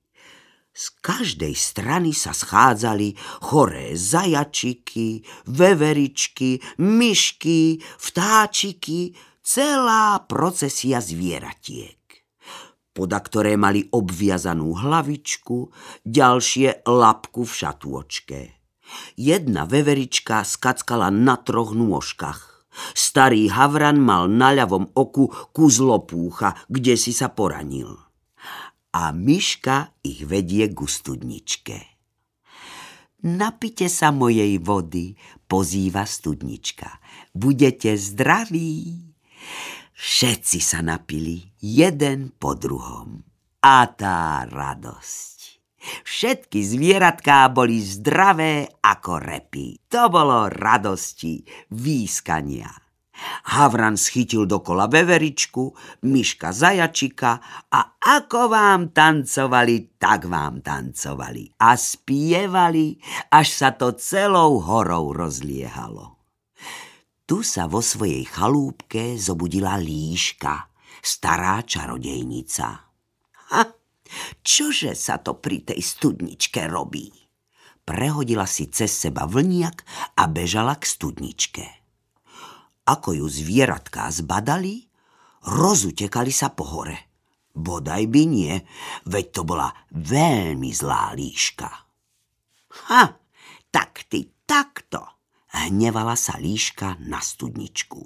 [0.79, 11.99] Z každej strany sa schádzali choré zajačiky, veveričky, myšky, vtáčiky, celá procesia zvieratiek.
[12.95, 15.71] Poda ktoré mali obviazanú hlavičku,
[16.07, 18.58] ďalšie lapku v šatôčke.
[19.15, 22.69] Jedna veverička skackala na troch nôžkach.
[22.95, 28.09] Starý havran mal na ľavom oku kuzlopúcha, kde si sa poranil
[28.99, 31.79] a myška ich vedie ku studničke.
[33.31, 35.19] Napite sa mojej vody,
[35.51, 37.03] pozýva studnička.
[37.35, 38.95] Budete zdraví.
[39.99, 43.27] Všetci sa napili, jeden po druhom.
[43.59, 45.38] A tá radosť.
[45.81, 49.79] Všetky zvieratká boli zdravé ako repy.
[49.91, 52.71] To bolo radosti, výskania.
[53.51, 55.75] Havran schytil dokola veveričku,
[56.07, 57.33] myška zajačika
[57.67, 62.95] a ako vám tancovali, tak vám tancovali a spievali,
[63.35, 66.15] až sa to celou horou rozliehalo.
[67.29, 70.71] Tu sa vo svojej chalúbke zobudila líška,
[71.03, 72.88] stará čarodejnica.
[74.43, 77.11] Čože sa to pri tej studničke robí?
[77.89, 79.85] Prehodila si cez seba vlniak
[80.21, 81.65] a bežala k studničke.
[82.85, 84.89] Ako ju zvieratká zbadali,
[85.49, 87.09] rozutekali sa po hore.
[87.57, 88.55] Bodaj by nie,
[89.09, 91.69] veď to bola veľmi zlá líška.
[92.93, 93.03] Ha,
[93.73, 95.03] tak ty takto,
[95.67, 98.01] hnevala sa líška na studničku.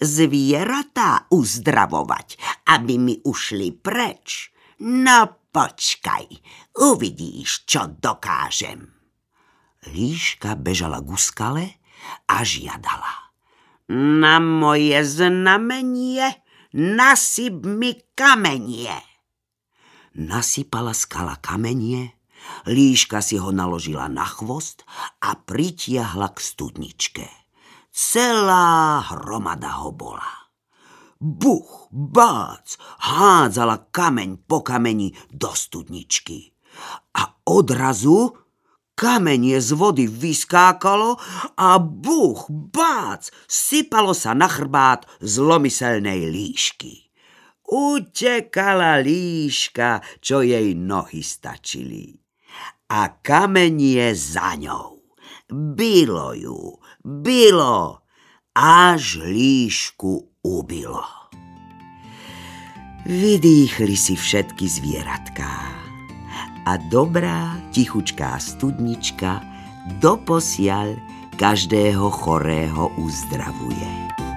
[0.00, 2.28] Zvieratá uzdravovať,
[2.74, 4.50] aby mi ušli preč.
[4.78, 6.30] No počkaj,
[6.78, 8.94] uvidíš, čo dokážem.
[9.90, 11.66] Líška bežala k skale
[12.30, 13.34] a žiadala.
[13.90, 16.30] Na moje znamenie
[16.78, 19.02] nasyp mi kamenie.
[20.14, 22.14] Nasypala skala kamenie,
[22.70, 24.86] líška si ho naložila na chvost
[25.18, 27.26] a pritiahla k studničke.
[27.90, 30.37] Celá hromada ho bola.
[31.18, 36.54] Buch, bác, hádzala kameň po kameni do studničky.
[37.18, 38.38] A odrazu
[38.98, 41.22] Kamenie z vody vyskákalo
[41.54, 47.06] a buch, bác, sypalo sa na chrbát zlomyselnej líšky.
[47.70, 52.10] Utekala líška, čo jej nohy stačili.
[52.90, 54.98] A kamenie za ňou.
[55.46, 58.02] Bylo ju, bylo,
[58.58, 61.04] až líšku ubilo.
[63.04, 65.52] Vydýchli si všetky zvieratká
[66.68, 69.40] a dobrá tichučká studnička
[70.00, 70.96] doposiaľ
[71.40, 74.27] každého chorého uzdravuje.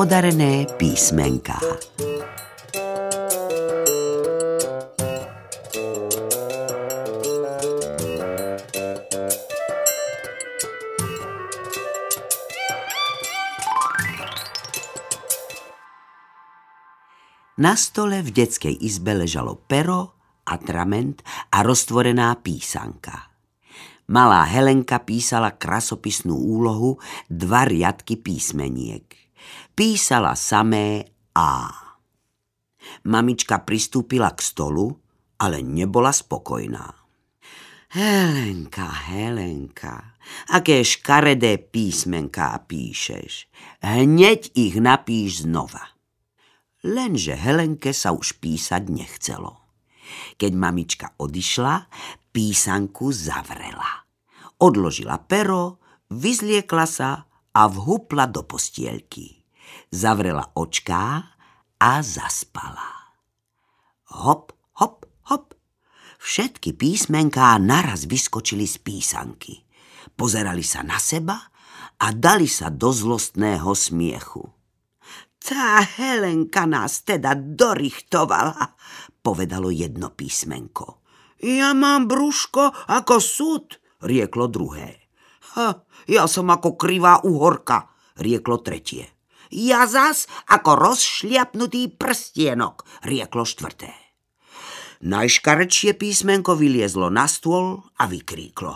[0.00, 1.60] Nepodarené písmenká.
[17.60, 20.16] Na stole v detskej izbe ležalo pero,
[20.48, 21.20] atrament
[21.52, 23.28] a roztvorená písanka.
[24.08, 26.96] Malá Helenka písala krasopisnú úlohu
[27.28, 29.09] dva riadky písmeniek.
[29.80, 31.72] Písala samé A.
[33.08, 34.92] Mamička pristúpila k stolu,
[35.40, 36.84] ale nebola spokojná.
[37.96, 40.20] Helenka, Helenka,
[40.52, 43.48] aké škaredé písmenká píšeš.
[43.80, 45.96] Hneď ich napíš znova.
[46.84, 49.64] Lenže Helenke sa už písať nechcelo.
[50.36, 51.88] Keď mamička odišla,
[52.36, 54.04] písanku zavrela.
[54.60, 55.80] Odložila pero,
[56.12, 57.24] vyzliekla sa
[57.56, 59.39] a vhupla do postielky.
[59.90, 61.34] Zavrela očká
[61.80, 63.14] a zaspala.
[64.10, 65.54] Hop, hop, hop.
[66.20, 69.64] Všetky písmenká naraz vyskočili z písanky.
[70.14, 71.36] Pozerali sa na seba
[72.00, 74.44] a dali sa do zlostného smiechu.
[75.40, 78.76] Tá Helenka nás teda dorichtovala,
[79.24, 81.00] povedalo jedno písmenko.
[81.40, 85.00] Ja mám brúško ako súd, rieklo druhé.
[85.56, 87.88] Ha, ja som ako krivá uhorka,
[88.20, 89.08] rieklo tretie.
[89.50, 93.90] Ja zas ako rozšliapnutý prstienok, rieklo štvrté.
[95.00, 98.74] Najškarečie písmenko vyliezlo na stôl a vykríklo.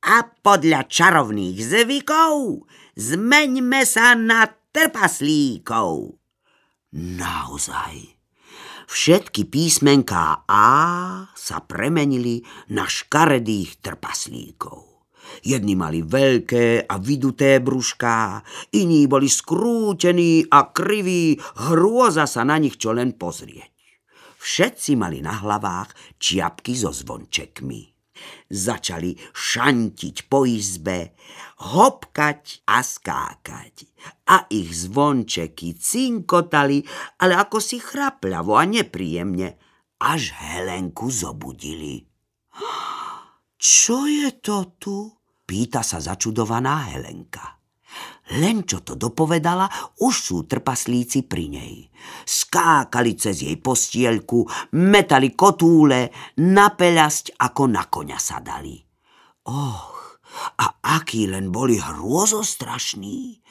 [0.00, 2.64] A podľa čarovných zvykov
[2.96, 6.16] zmeňme sa na trpaslíkov.
[6.96, 8.16] Naozaj.
[8.90, 10.66] Všetky písmenká A
[11.38, 12.42] sa premenili
[12.74, 14.89] na škaredých trpaslíkov.
[15.46, 18.42] Jedni mali veľké a vyduté brúšká,
[18.76, 21.38] iní boli skrútení a kriví,
[21.70, 23.70] hrôza sa na nich čo len pozrieť.
[24.40, 27.92] Všetci mali na hlavách čiapky so zvončekmi.
[28.50, 31.12] Začali šantiť po izbe,
[31.60, 33.84] hopkať a skákať.
[34.32, 36.80] A ich zvončeky cinkotali,
[37.20, 39.60] ale ako si chrapľavo a nepríjemne,
[40.00, 42.08] až Helenku zobudili.
[43.60, 45.19] Čo je to tu?
[45.50, 47.58] Pýta sa začudovaná Helenka.
[48.38, 49.66] Len čo to dopovedala,
[49.98, 51.74] už sú trpaslíci pri nej.
[52.22, 54.46] Skákali cez jej postielku,
[54.78, 58.78] metali kotúle, na peľasť ako na koňa sa dali.
[59.50, 60.22] Och,
[60.62, 63.42] a aký len boli hrôzostrašní.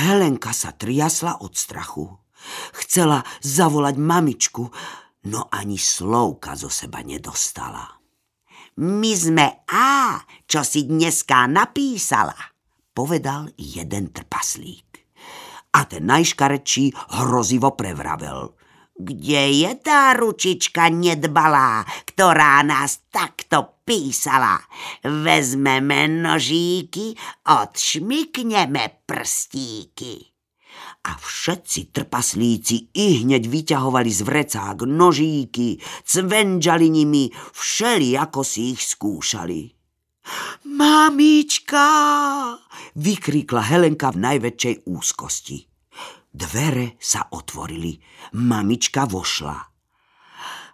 [0.00, 2.08] Helenka sa triasla od strachu.
[2.80, 4.64] Chcela zavolať mamičku,
[5.28, 8.03] no ani slovka zo seba nedostala.
[8.80, 10.18] My sme A,
[10.50, 12.54] čo si dneska napísala
[12.94, 14.86] povedal jeden trpaslík.
[15.74, 18.54] A ten najškarečí hrozivo prevravel.
[18.94, 24.54] Kde je tá ručička nedbalá, ktorá nás takto písala?
[25.02, 30.33] Vezmeme nožíky, odšmikneme prstíky.
[31.04, 38.80] A všetci trpaslíci i hneď vyťahovali z vrecák nožíky, cvenžali nimi, všeli ako si ich
[38.80, 39.68] skúšali.
[40.64, 41.86] Mamička!
[42.96, 45.58] Vykrikla Helenka v najväčšej úzkosti.
[46.32, 48.00] Dvere sa otvorili.
[48.40, 49.58] Mamička vošla.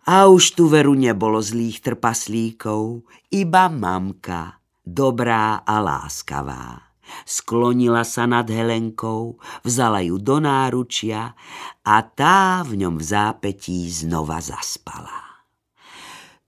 [0.09, 3.05] A už tu veru nebolo zlých trpaslíkov,
[3.35, 6.89] iba mamka, dobrá a láskavá.
[7.27, 11.35] Sklonila sa nad Helenkou, vzala ju do náručia
[11.85, 15.45] a tá v ňom v zápetí znova zaspala.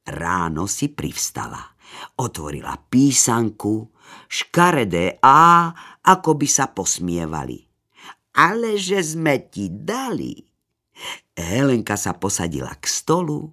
[0.02, 1.72] Ráno si privstala
[2.18, 3.92] Otvorila písanku,
[4.28, 5.72] škaredé A,
[6.04, 7.68] ako by sa posmievali.
[8.32, 10.40] Ale že sme ti dali.
[11.36, 13.48] Helenka sa posadila k stolu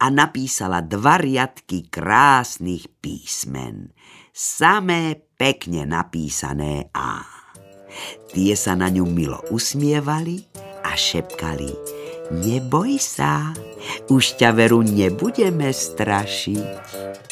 [0.00, 3.92] a napísala dva riadky krásnych písmen.
[4.32, 7.22] Samé pekne napísané A.
[8.34, 10.44] Tie sa na ňu milo usmievali
[10.84, 13.56] a šepkali Neboj sa,
[14.12, 17.27] už ťa veru nebudeme strašiť.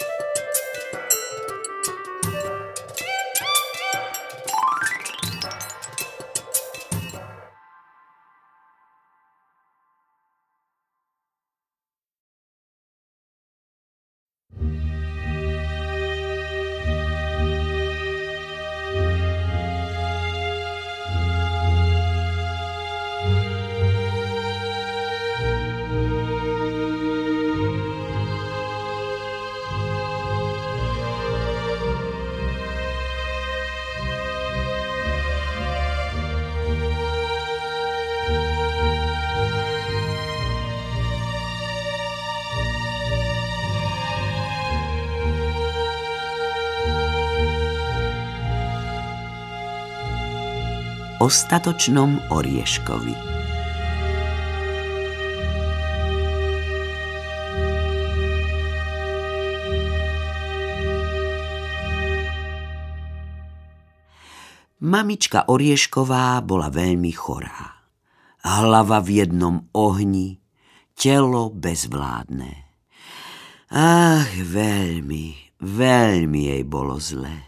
[51.26, 53.14] Ostatočnom orieškovi.
[64.86, 67.90] Mamička Oriešková bola veľmi chorá.
[68.46, 70.38] Hlava v jednom ohni,
[70.94, 72.70] telo bezvládne.
[73.74, 77.45] Ach, veľmi, veľmi jej bolo zle.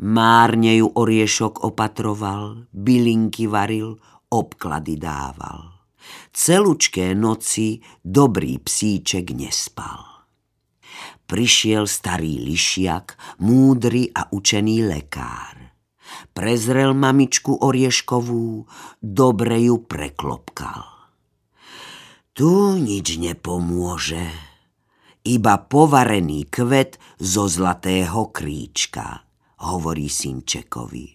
[0.00, 4.00] Márne ju oriešok opatroval, bylinky varil,
[4.32, 5.76] obklady dával.
[6.32, 10.24] Celučké noci dobrý psíček nespal.
[11.28, 15.78] Prišiel starý lišiak, múdry a učený lekár.
[16.32, 18.66] Prezrel mamičku Orieškovú,
[18.98, 21.12] dobre ju preklopkal.
[22.32, 24.26] Tu nič nepomôže,
[25.28, 29.29] iba povarený kvet zo zlatého kríčka,
[29.64, 31.08] hovorí synčekovi.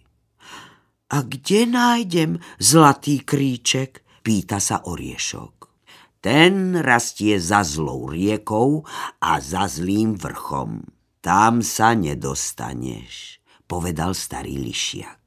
[1.14, 4.06] A kde nájdem zlatý kríček?
[4.26, 5.70] pýta sa Oriešok.
[6.18, 8.82] Ten rastie za zlou riekou
[9.22, 10.82] a za zlým vrchom.
[11.22, 15.22] Tam sa nedostaneš povedal starý lišiak.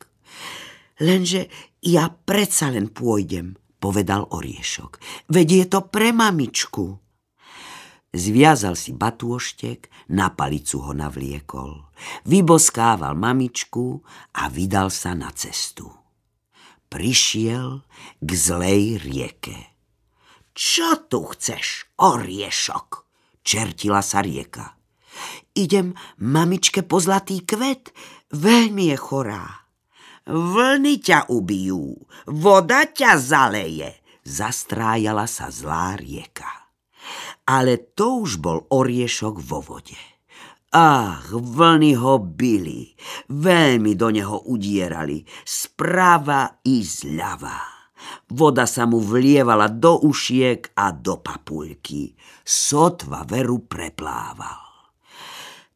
[1.03, 1.47] Lenže
[1.87, 4.99] ja predsa len pôjdem, povedal Oriešok.
[5.31, 6.99] Veď je to pre mamičku.
[8.09, 11.93] Zviazal si batôštek, na palicu ho navliekol.
[12.25, 14.01] Vyboskával mamičku
[14.41, 15.93] a vydal sa na cestu.
[16.89, 17.85] Prišiel
[18.17, 19.77] k zlej rieke.
[20.57, 23.05] Čo tu chceš, Oriešok?
[23.45, 24.73] Čertila sa rieka.
[25.53, 25.93] Idem
[26.25, 27.93] mamičke po zlatý kvet,
[28.29, 29.69] Veľmi je chorá.
[30.29, 31.97] Vlny ťa ubijú,
[32.29, 36.58] voda ťa zaleje, zastrájala sa zlá rieka.
[37.49, 39.99] Ale to už bol oriešok vo vode.
[40.69, 42.93] Ach, vlny ho byli,
[43.33, 47.79] veľmi do neho udierali, sprava i zľava.
[48.29, 52.13] Voda sa mu vlievala do ušiek a do papulky.
[52.45, 54.69] Sotva veru preplával.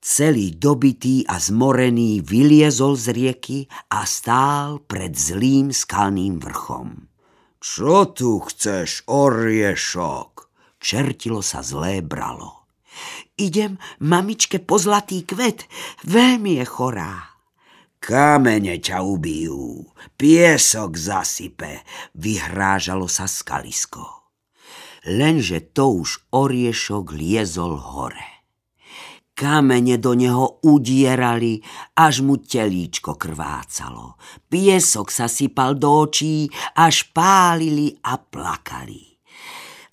[0.03, 3.59] Celý dobitý a zmorený vyliezol z rieky
[3.95, 7.07] a stál pred zlým skalným vrchom.
[7.63, 10.32] Čo tu chceš, oriešok?
[10.83, 12.67] Čertilo sa zlé bralo.
[13.39, 15.65] Idem mamičke po zlatý kvet,
[16.05, 17.33] veľmi je chorá.
[18.03, 19.87] Kamene ťa ubijú,
[20.19, 21.87] piesok zasype,
[22.19, 24.35] vyhrážalo sa skalisko.
[25.07, 28.43] Lenže to už oriešok liezol hore.
[29.39, 31.63] Kamene do neho udierali,
[31.95, 34.19] až mu telíčko krvácalo.
[34.51, 39.12] Piesok sa sypal do očí, až pálili a plakali.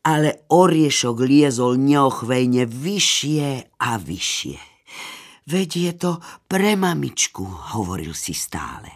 [0.06, 4.60] Ale oriešok liezol neochvejne vyššie a vyššie.
[5.50, 6.12] Veď je to
[6.46, 7.42] pre mamičku,
[7.74, 8.94] hovoril si stále.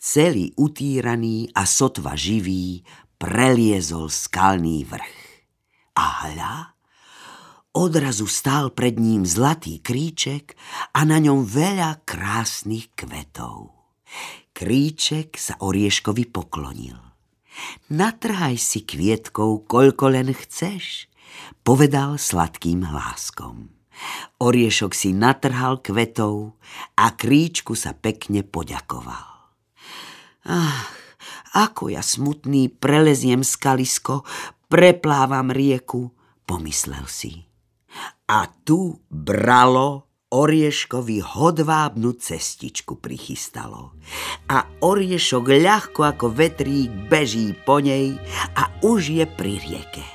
[0.00, 2.80] Celý utíraný a sotva živý
[3.20, 5.18] preliezol skalný vrch.
[6.00, 6.54] A hľa,
[7.70, 10.58] Odrazu stál pred ním zlatý kríček
[10.90, 13.70] a na ňom veľa krásnych kvetov.
[14.50, 17.09] Kríček sa Orieškovi poklonil.
[17.90, 21.10] Natrhaj si kvietkou, koľko len chceš,
[21.66, 23.70] povedal sladkým hláskom.
[24.40, 26.56] Oriešok si natrhal kvetov
[26.96, 29.28] a kríčku sa pekne poďakoval.
[30.48, 30.88] Ach,
[31.52, 34.24] ako ja smutný preleziem skalisko,
[34.70, 36.14] preplávam rieku,
[36.48, 37.44] pomyslel si.
[38.30, 43.90] A tu bralo Orieškovi hodvábnu cestičku prichystalo.
[44.46, 48.14] A Oriešok ľahko ako vetrík beží po nej
[48.54, 50.06] a už je pri rieke.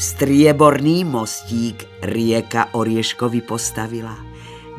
[0.00, 4.16] Strieborný mostík rieka Orieškovi postavila.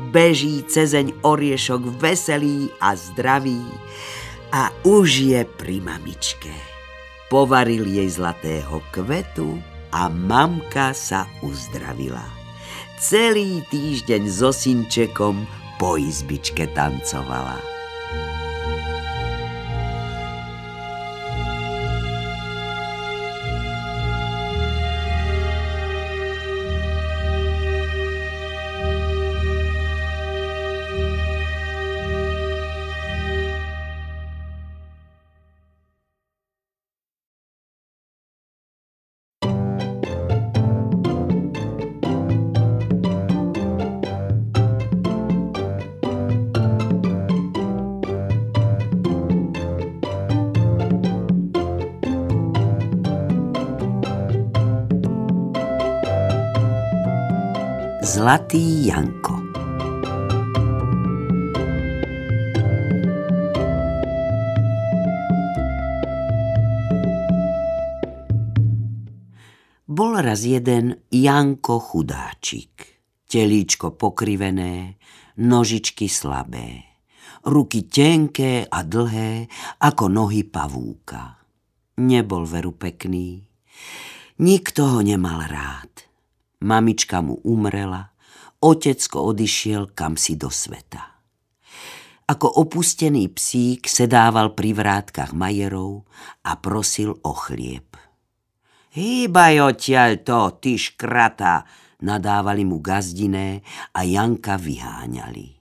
[0.09, 3.61] Beží cezeň Oriešok veselý a zdravý
[4.49, 6.49] a už je pri mamičke.
[7.29, 9.61] Povaril jej zlatého kvetu
[9.93, 12.38] a mamka sa uzdravila
[12.99, 15.47] celý týždeň so synčekom
[15.79, 17.78] po izbičke tancovala.
[58.19, 59.39] Zlatý Janko
[69.87, 72.99] Bol raz jeden Janko chudáčik.
[73.23, 74.99] Telíčko pokrivené,
[75.39, 76.99] nožičky slabé.
[77.47, 79.47] Ruky tenké a dlhé,
[79.79, 81.39] ako nohy pavúka.
[82.03, 83.47] Nebol veru pekný.
[84.43, 86.09] Nikto ho nemal rád.
[86.59, 88.08] Mamička mu umrela,
[88.59, 91.19] otecko odišiel kam si do sveta.
[92.29, 96.05] Ako opustený psík sedával pri vrátkach majerov
[96.45, 97.97] a prosil o chlieb.
[98.93, 101.65] Hýbaj odtiaľ to, ty škrata,
[102.05, 103.65] nadávali mu gazdiné
[103.97, 105.57] a Janka vyháňali.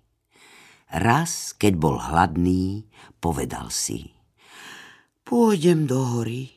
[0.88, 2.88] Raz, keď bol hladný,
[3.20, 4.12] povedal si.
[5.24, 6.48] Pôjdem do hory,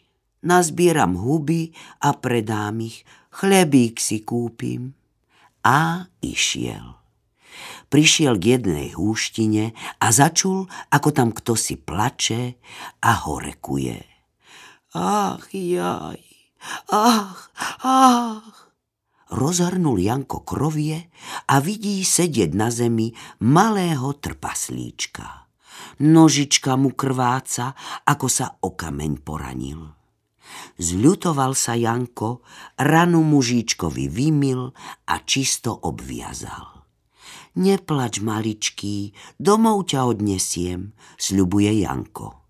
[0.48, 3.04] nazbieram huby a predám ich,
[3.36, 4.96] chlebík si kúpim.
[5.62, 6.98] A išiel.
[7.92, 12.58] Prišiel k jednej húštine a začul, ako tam kto si plače
[13.04, 14.00] a horekuje.
[14.96, 16.24] Ach, jaj,
[16.88, 17.52] ach,
[17.84, 18.72] ach
[19.32, 21.08] rozhrnul Janko krovie
[21.48, 25.48] a vidí sedieť na zemi malého trpaslíčka.
[26.04, 27.74] Nožička mu krváca,
[28.06, 30.01] ako sa o kameň poranil.
[30.82, 32.42] Zľutoval sa Janko,
[32.80, 34.74] ranu mužíčkovi vymil
[35.08, 36.82] a čisto obviazal.
[37.60, 42.42] Neplač, maličký, domov ťa odnesiem, sľubuje Janko.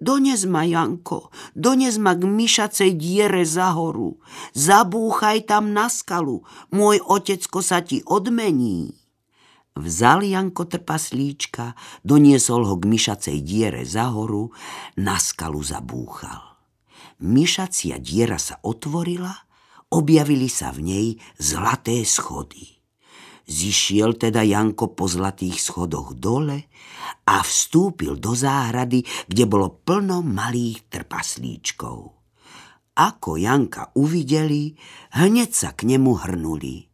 [0.00, 4.16] Dones ma, Janko, dones ma k myšacej diere za horu.
[4.56, 6.40] Zabúchaj tam na skalu,
[6.72, 8.96] môj otecko sa ti odmení.
[9.76, 14.48] Vzal Janko trpaslíčka, doniesol ho k myšacej diere za horu,
[14.96, 16.47] na skalu zabúchal.
[17.18, 19.34] Myšacia diera sa otvorila,
[19.90, 22.78] objavili sa v nej zlaté schody.
[23.48, 26.68] Zišiel teda Janko po zlatých schodoch dole
[27.24, 31.98] a vstúpil do záhrady, kde bolo plno malých trpaslíčkov.
[32.92, 34.76] Ako Janka uvideli,
[35.16, 36.86] hneď sa k nemu hrnuli.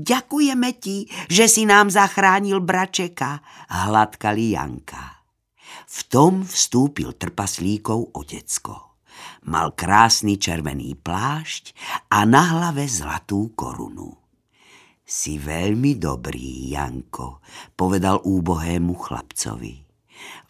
[0.00, 5.28] Ďakujeme ti, že si nám zachránil bračeka, hladkali Janka.
[5.84, 8.87] V tom vstúpil trpaslíkov otecko.
[9.48, 11.72] Mal krásny červený plášť
[12.12, 14.12] a na hlave zlatú korunu.
[15.08, 17.40] Si veľmi dobrý, Janko,
[17.72, 19.88] povedal úbohému chlapcovi.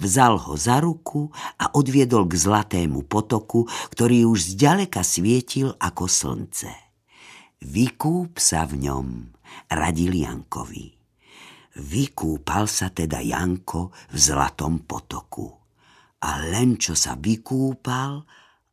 [0.02, 1.30] Vzal ho za ruku
[1.62, 6.74] a odviedol k zlatému potoku, ktorý už zďaleka svietil ako slnce.
[7.62, 9.30] Vykúp sa v ňom,
[9.70, 10.90] radil Jankovi.
[11.78, 15.54] Vykúpal sa teda Janko v zlatom potoku.
[16.18, 18.26] A len čo sa vykúpal,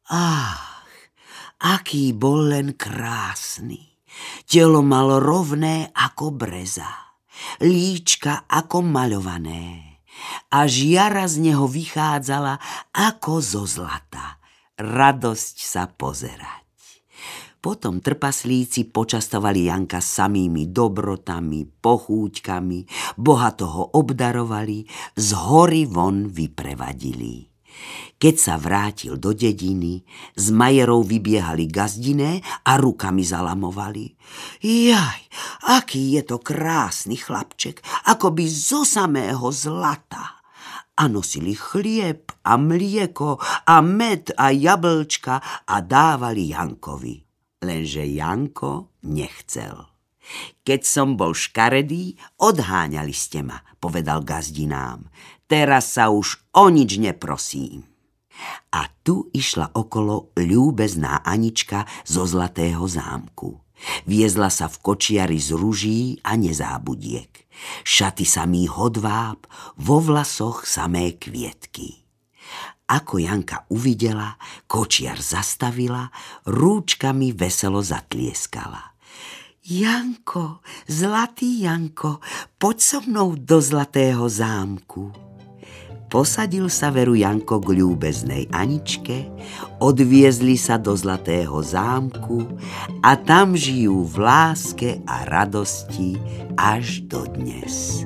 [0.09, 0.93] ach,
[1.61, 3.95] aký bol len krásny.
[4.47, 6.87] Telo malo rovné ako breza,
[7.59, 9.95] líčka ako maľované
[10.55, 12.55] a žiara z neho vychádzala
[12.95, 14.39] ako zo zlata.
[14.75, 16.63] Radosť sa pozerať.
[17.59, 22.79] Potom trpaslíci počastovali Janka samými dobrotami, pochúťkami,
[23.17, 24.85] bohato ho obdarovali,
[25.17, 27.54] z hory von vyprevadili.
[28.15, 30.07] Keď sa vrátil do dediny,
[30.39, 34.15] z majerov vybiehali gazdiné a rukami zalamovali.
[34.63, 35.21] Jaj,
[35.67, 40.39] aký je to krásny chlapček, ako by zo samého zlata.
[40.95, 43.35] A nosili chlieb a mlieko
[43.67, 47.19] a med a jablčka a dávali Jankovi.
[47.67, 49.91] Lenže Janko nechcel.
[50.65, 55.05] Keď som bol škaredý, odháňali ste ma, povedal gazdinám.
[55.45, 57.85] Teraz sa už o nič neprosím.
[58.73, 63.61] A tu išla okolo ľúbezná Anička zo Zlatého zámku.
[64.07, 67.31] Viezla sa v kočiari z ruží a nezábudiek.
[67.83, 69.45] Šaty samý hodváb,
[69.79, 72.03] vo vlasoch samé kvietky.
[72.85, 74.37] Ako Janka uvidela,
[74.69, 76.13] kočiar zastavila,
[76.45, 78.93] rúčkami veselo zatlieskala.
[79.65, 82.21] Janko, zlatý Janko,
[82.61, 85.24] poď so mnou do zlatého zámku.
[86.05, 89.25] Posadil sa veru Janko k ľúbeznej Aničke,
[89.81, 92.45] odviezli sa do Zlatého zámku
[93.01, 96.15] a tam žijú v láske a radosti
[96.55, 98.05] až do dnes.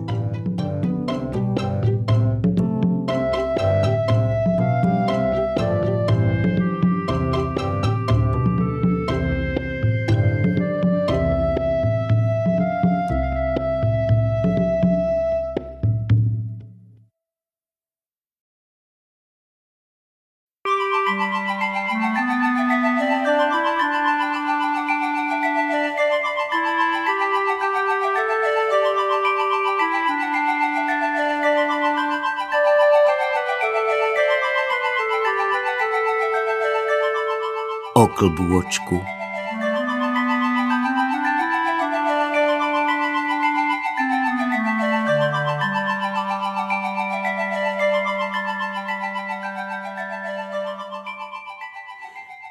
[38.20, 39.00] klbôčku.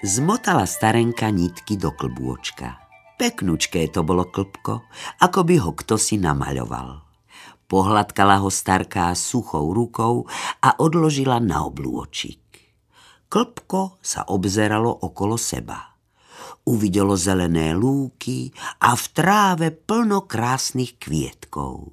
[0.01, 2.81] Zmotala starenka nitky do klbôčka.
[3.21, 4.89] Peknučké to bolo klbko,
[5.21, 7.05] ako by ho kto si namaľoval.
[7.69, 10.25] Pohľadkala ho starká suchou rukou
[10.65, 12.48] a odložila na oblúočik.
[13.29, 15.85] Klbko sa obzeralo okolo seba.
[16.65, 18.49] Uvidelo zelené lúky
[18.81, 21.93] a v tráve plno krásnych kvietkov.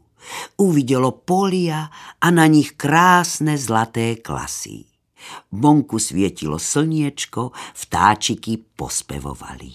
[0.63, 1.91] Uvidelo polia
[2.23, 4.87] a na nich krásne zlaté klasy.
[5.51, 9.73] Vonku svietilo slniečko, vtáčiky pospevovali.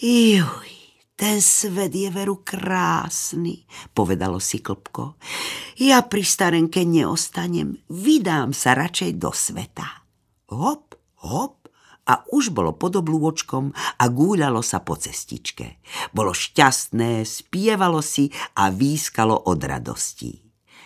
[0.00, 0.72] Juj,
[1.16, 5.20] ten svet je veru krásny, povedalo si klpko.
[5.80, 10.05] Ja pri starenke neostanem, vydám sa radšej do sveta.
[10.46, 10.94] Hop,
[11.26, 11.66] hop,
[12.06, 15.82] a už bolo pod oblúvočkom a gúľalo sa po cestičke.
[16.14, 20.38] Bolo šťastné, spievalo si a výskalo od radosti.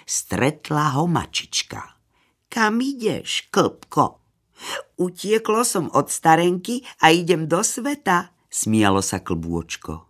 [0.09, 2.01] Stretla ho mačička.
[2.49, 4.19] Kam ideš, klpko?
[4.97, 10.09] Utieklo som od starenky a idem do sveta, smialo sa klbôčko.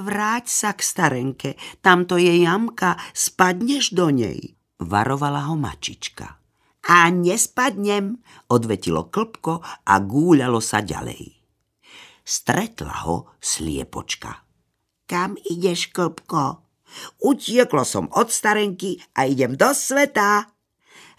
[0.00, 1.50] Vráť sa k starenke,
[1.84, 6.39] tamto je jamka, spadneš do nej, varovala ho mačička.
[6.88, 11.36] A nespadnem, odvetilo klpko a gúľalo sa ďalej.
[12.24, 14.46] Stretla ho sliepočka.
[15.04, 16.62] Kam ideš, klpko?
[17.20, 20.48] Utieklo som od starenky a idem do sveta.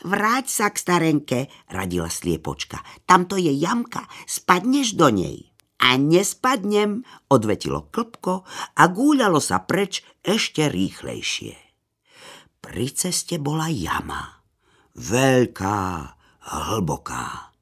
[0.01, 1.39] Vráť sa k starenke,
[1.69, 2.81] radila sliepočka.
[3.05, 5.53] Tamto je jamka, spadneš do nej.
[5.81, 8.45] A nespadnem, odvetilo klpko
[8.77, 11.57] a gúľalo sa preč ešte rýchlejšie.
[12.61, 14.40] Pri ceste bola jama.
[14.91, 15.79] Veľká,
[16.51, 17.55] hlboká.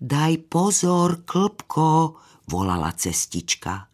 [0.00, 2.16] Daj pozor, klpko,
[2.48, 3.92] volala cestička.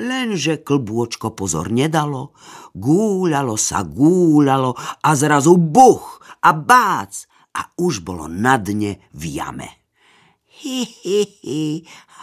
[0.00, 2.32] Lenže klbôčko pozor nedalo,
[2.72, 4.72] gúľalo sa, gúľalo
[5.02, 7.12] a zrazu buch a bác
[7.52, 9.68] a už bolo na dne v jame.
[10.62, 11.62] Hi, hi, hi,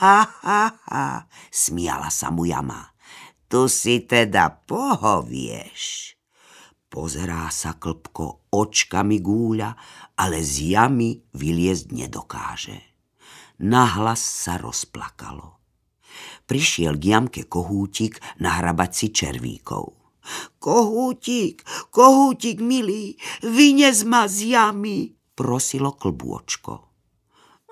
[0.02, 1.06] ha, ha, ha,
[1.54, 2.96] smiala sa mu jama.
[3.46, 6.17] Tu si teda pohovieš.
[6.98, 9.70] Pozerá sa klpko očkami gúľa,
[10.18, 12.74] ale z jamy vyliezť nedokáže.
[13.62, 15.62] Nahlas sa rozplakalo.
[16.50, 19.94] Prišiel k jamke kohútik nahrabať si červíkov.
[20.58, 21.62] Kohútik,
[21.94, 23.14] kohútik milý,
[23.46, 26.82] vynez ma z jamy, prosilo klbôčko.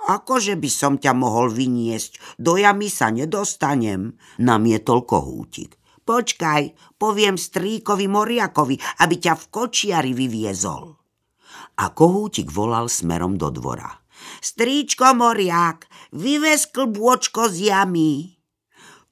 [0.06, 5.82] Akože by som ťa mohol vyniesť, do jamy sa nedostanem, namietol kohútik.
[6.06, 10.94] Počkaj, poviem stríkovi Moriakovi, aby ťa v kočiari vyviezol.
[11.82, 13.90] A kohútik volal smerom do dvora.
[14.40, 18.38] Stríčko Moriak, vyvez klbôčko z jamy.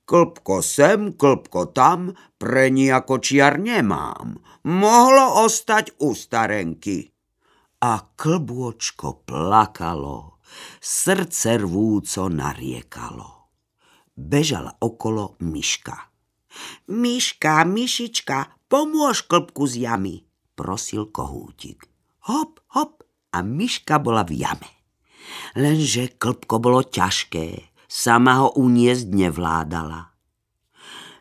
[0.06, 4.38] Klbko sem, klbko tam, pre nejako čiar nemám.
[4.70, 7.10] Mohlo ostať u starenky.
[7.84, 10.34] A klbôčko plakalo
[10.78, 13.50] Srdce rvúco nariekalo.
[14.14, 16.13] Bežala okolo myška.
[16.90, 21.86] Myška, myšička, pomôž klbku z jamy, prosil kohútik.
[22.30, 24.70] Hop, hop, a myška bola v jame.
[25.58, 30.14] Lenže klbko bolo ťažké, sama ho uniesť nevládala.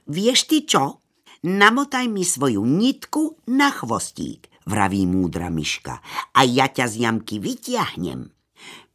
[0.09, 1.01] Vieš ty čo?
[1.43, 5.99] Namotaj mi svoju nitku na chvostík, vraví múdra myška,
[6.37, 8.31] a ja ťa z jamky vytiahnem.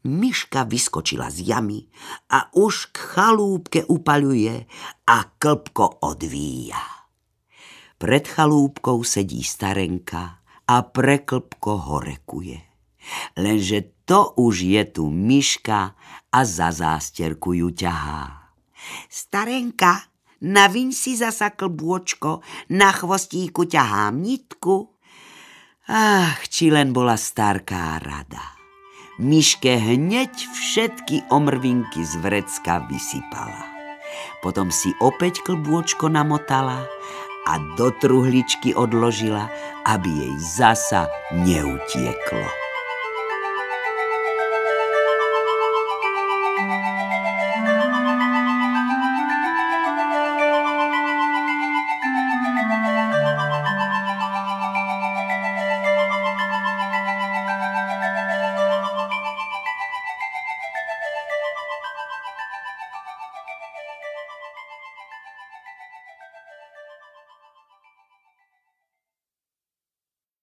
[0.07, 1.83] Myška vyskočila z jamy
[2.31, 4.63] a už k chalúbke upaľuje
[5.03, 6.79] a klpko odvíja.
[7.99, 12.55] Pred chalúbkou sedí starenka a pre klpko horekuje.
[13.35, 15.99] Lenže to už je tu myška
[16.31, 18.53] a za zásterku ju ťahá.
[19.11, 20.07] Starenka,
[20.39, 22.39] naviň si zasa klbôčko,
[22.71, 24.87] na chvostíku ťahám nitku.
[25.91, 28.56] Ach, či len bola starká rada.
[29.17, 33.65] Myške hneď všetky omrvinky z vrecka vysypala.
[34.45, 36.85] Potom si opäť klbôčko namotala
[37.49, 39.49] a do truhličky odložila,
[39.89, 42.66] aby jej zasa neutieklo.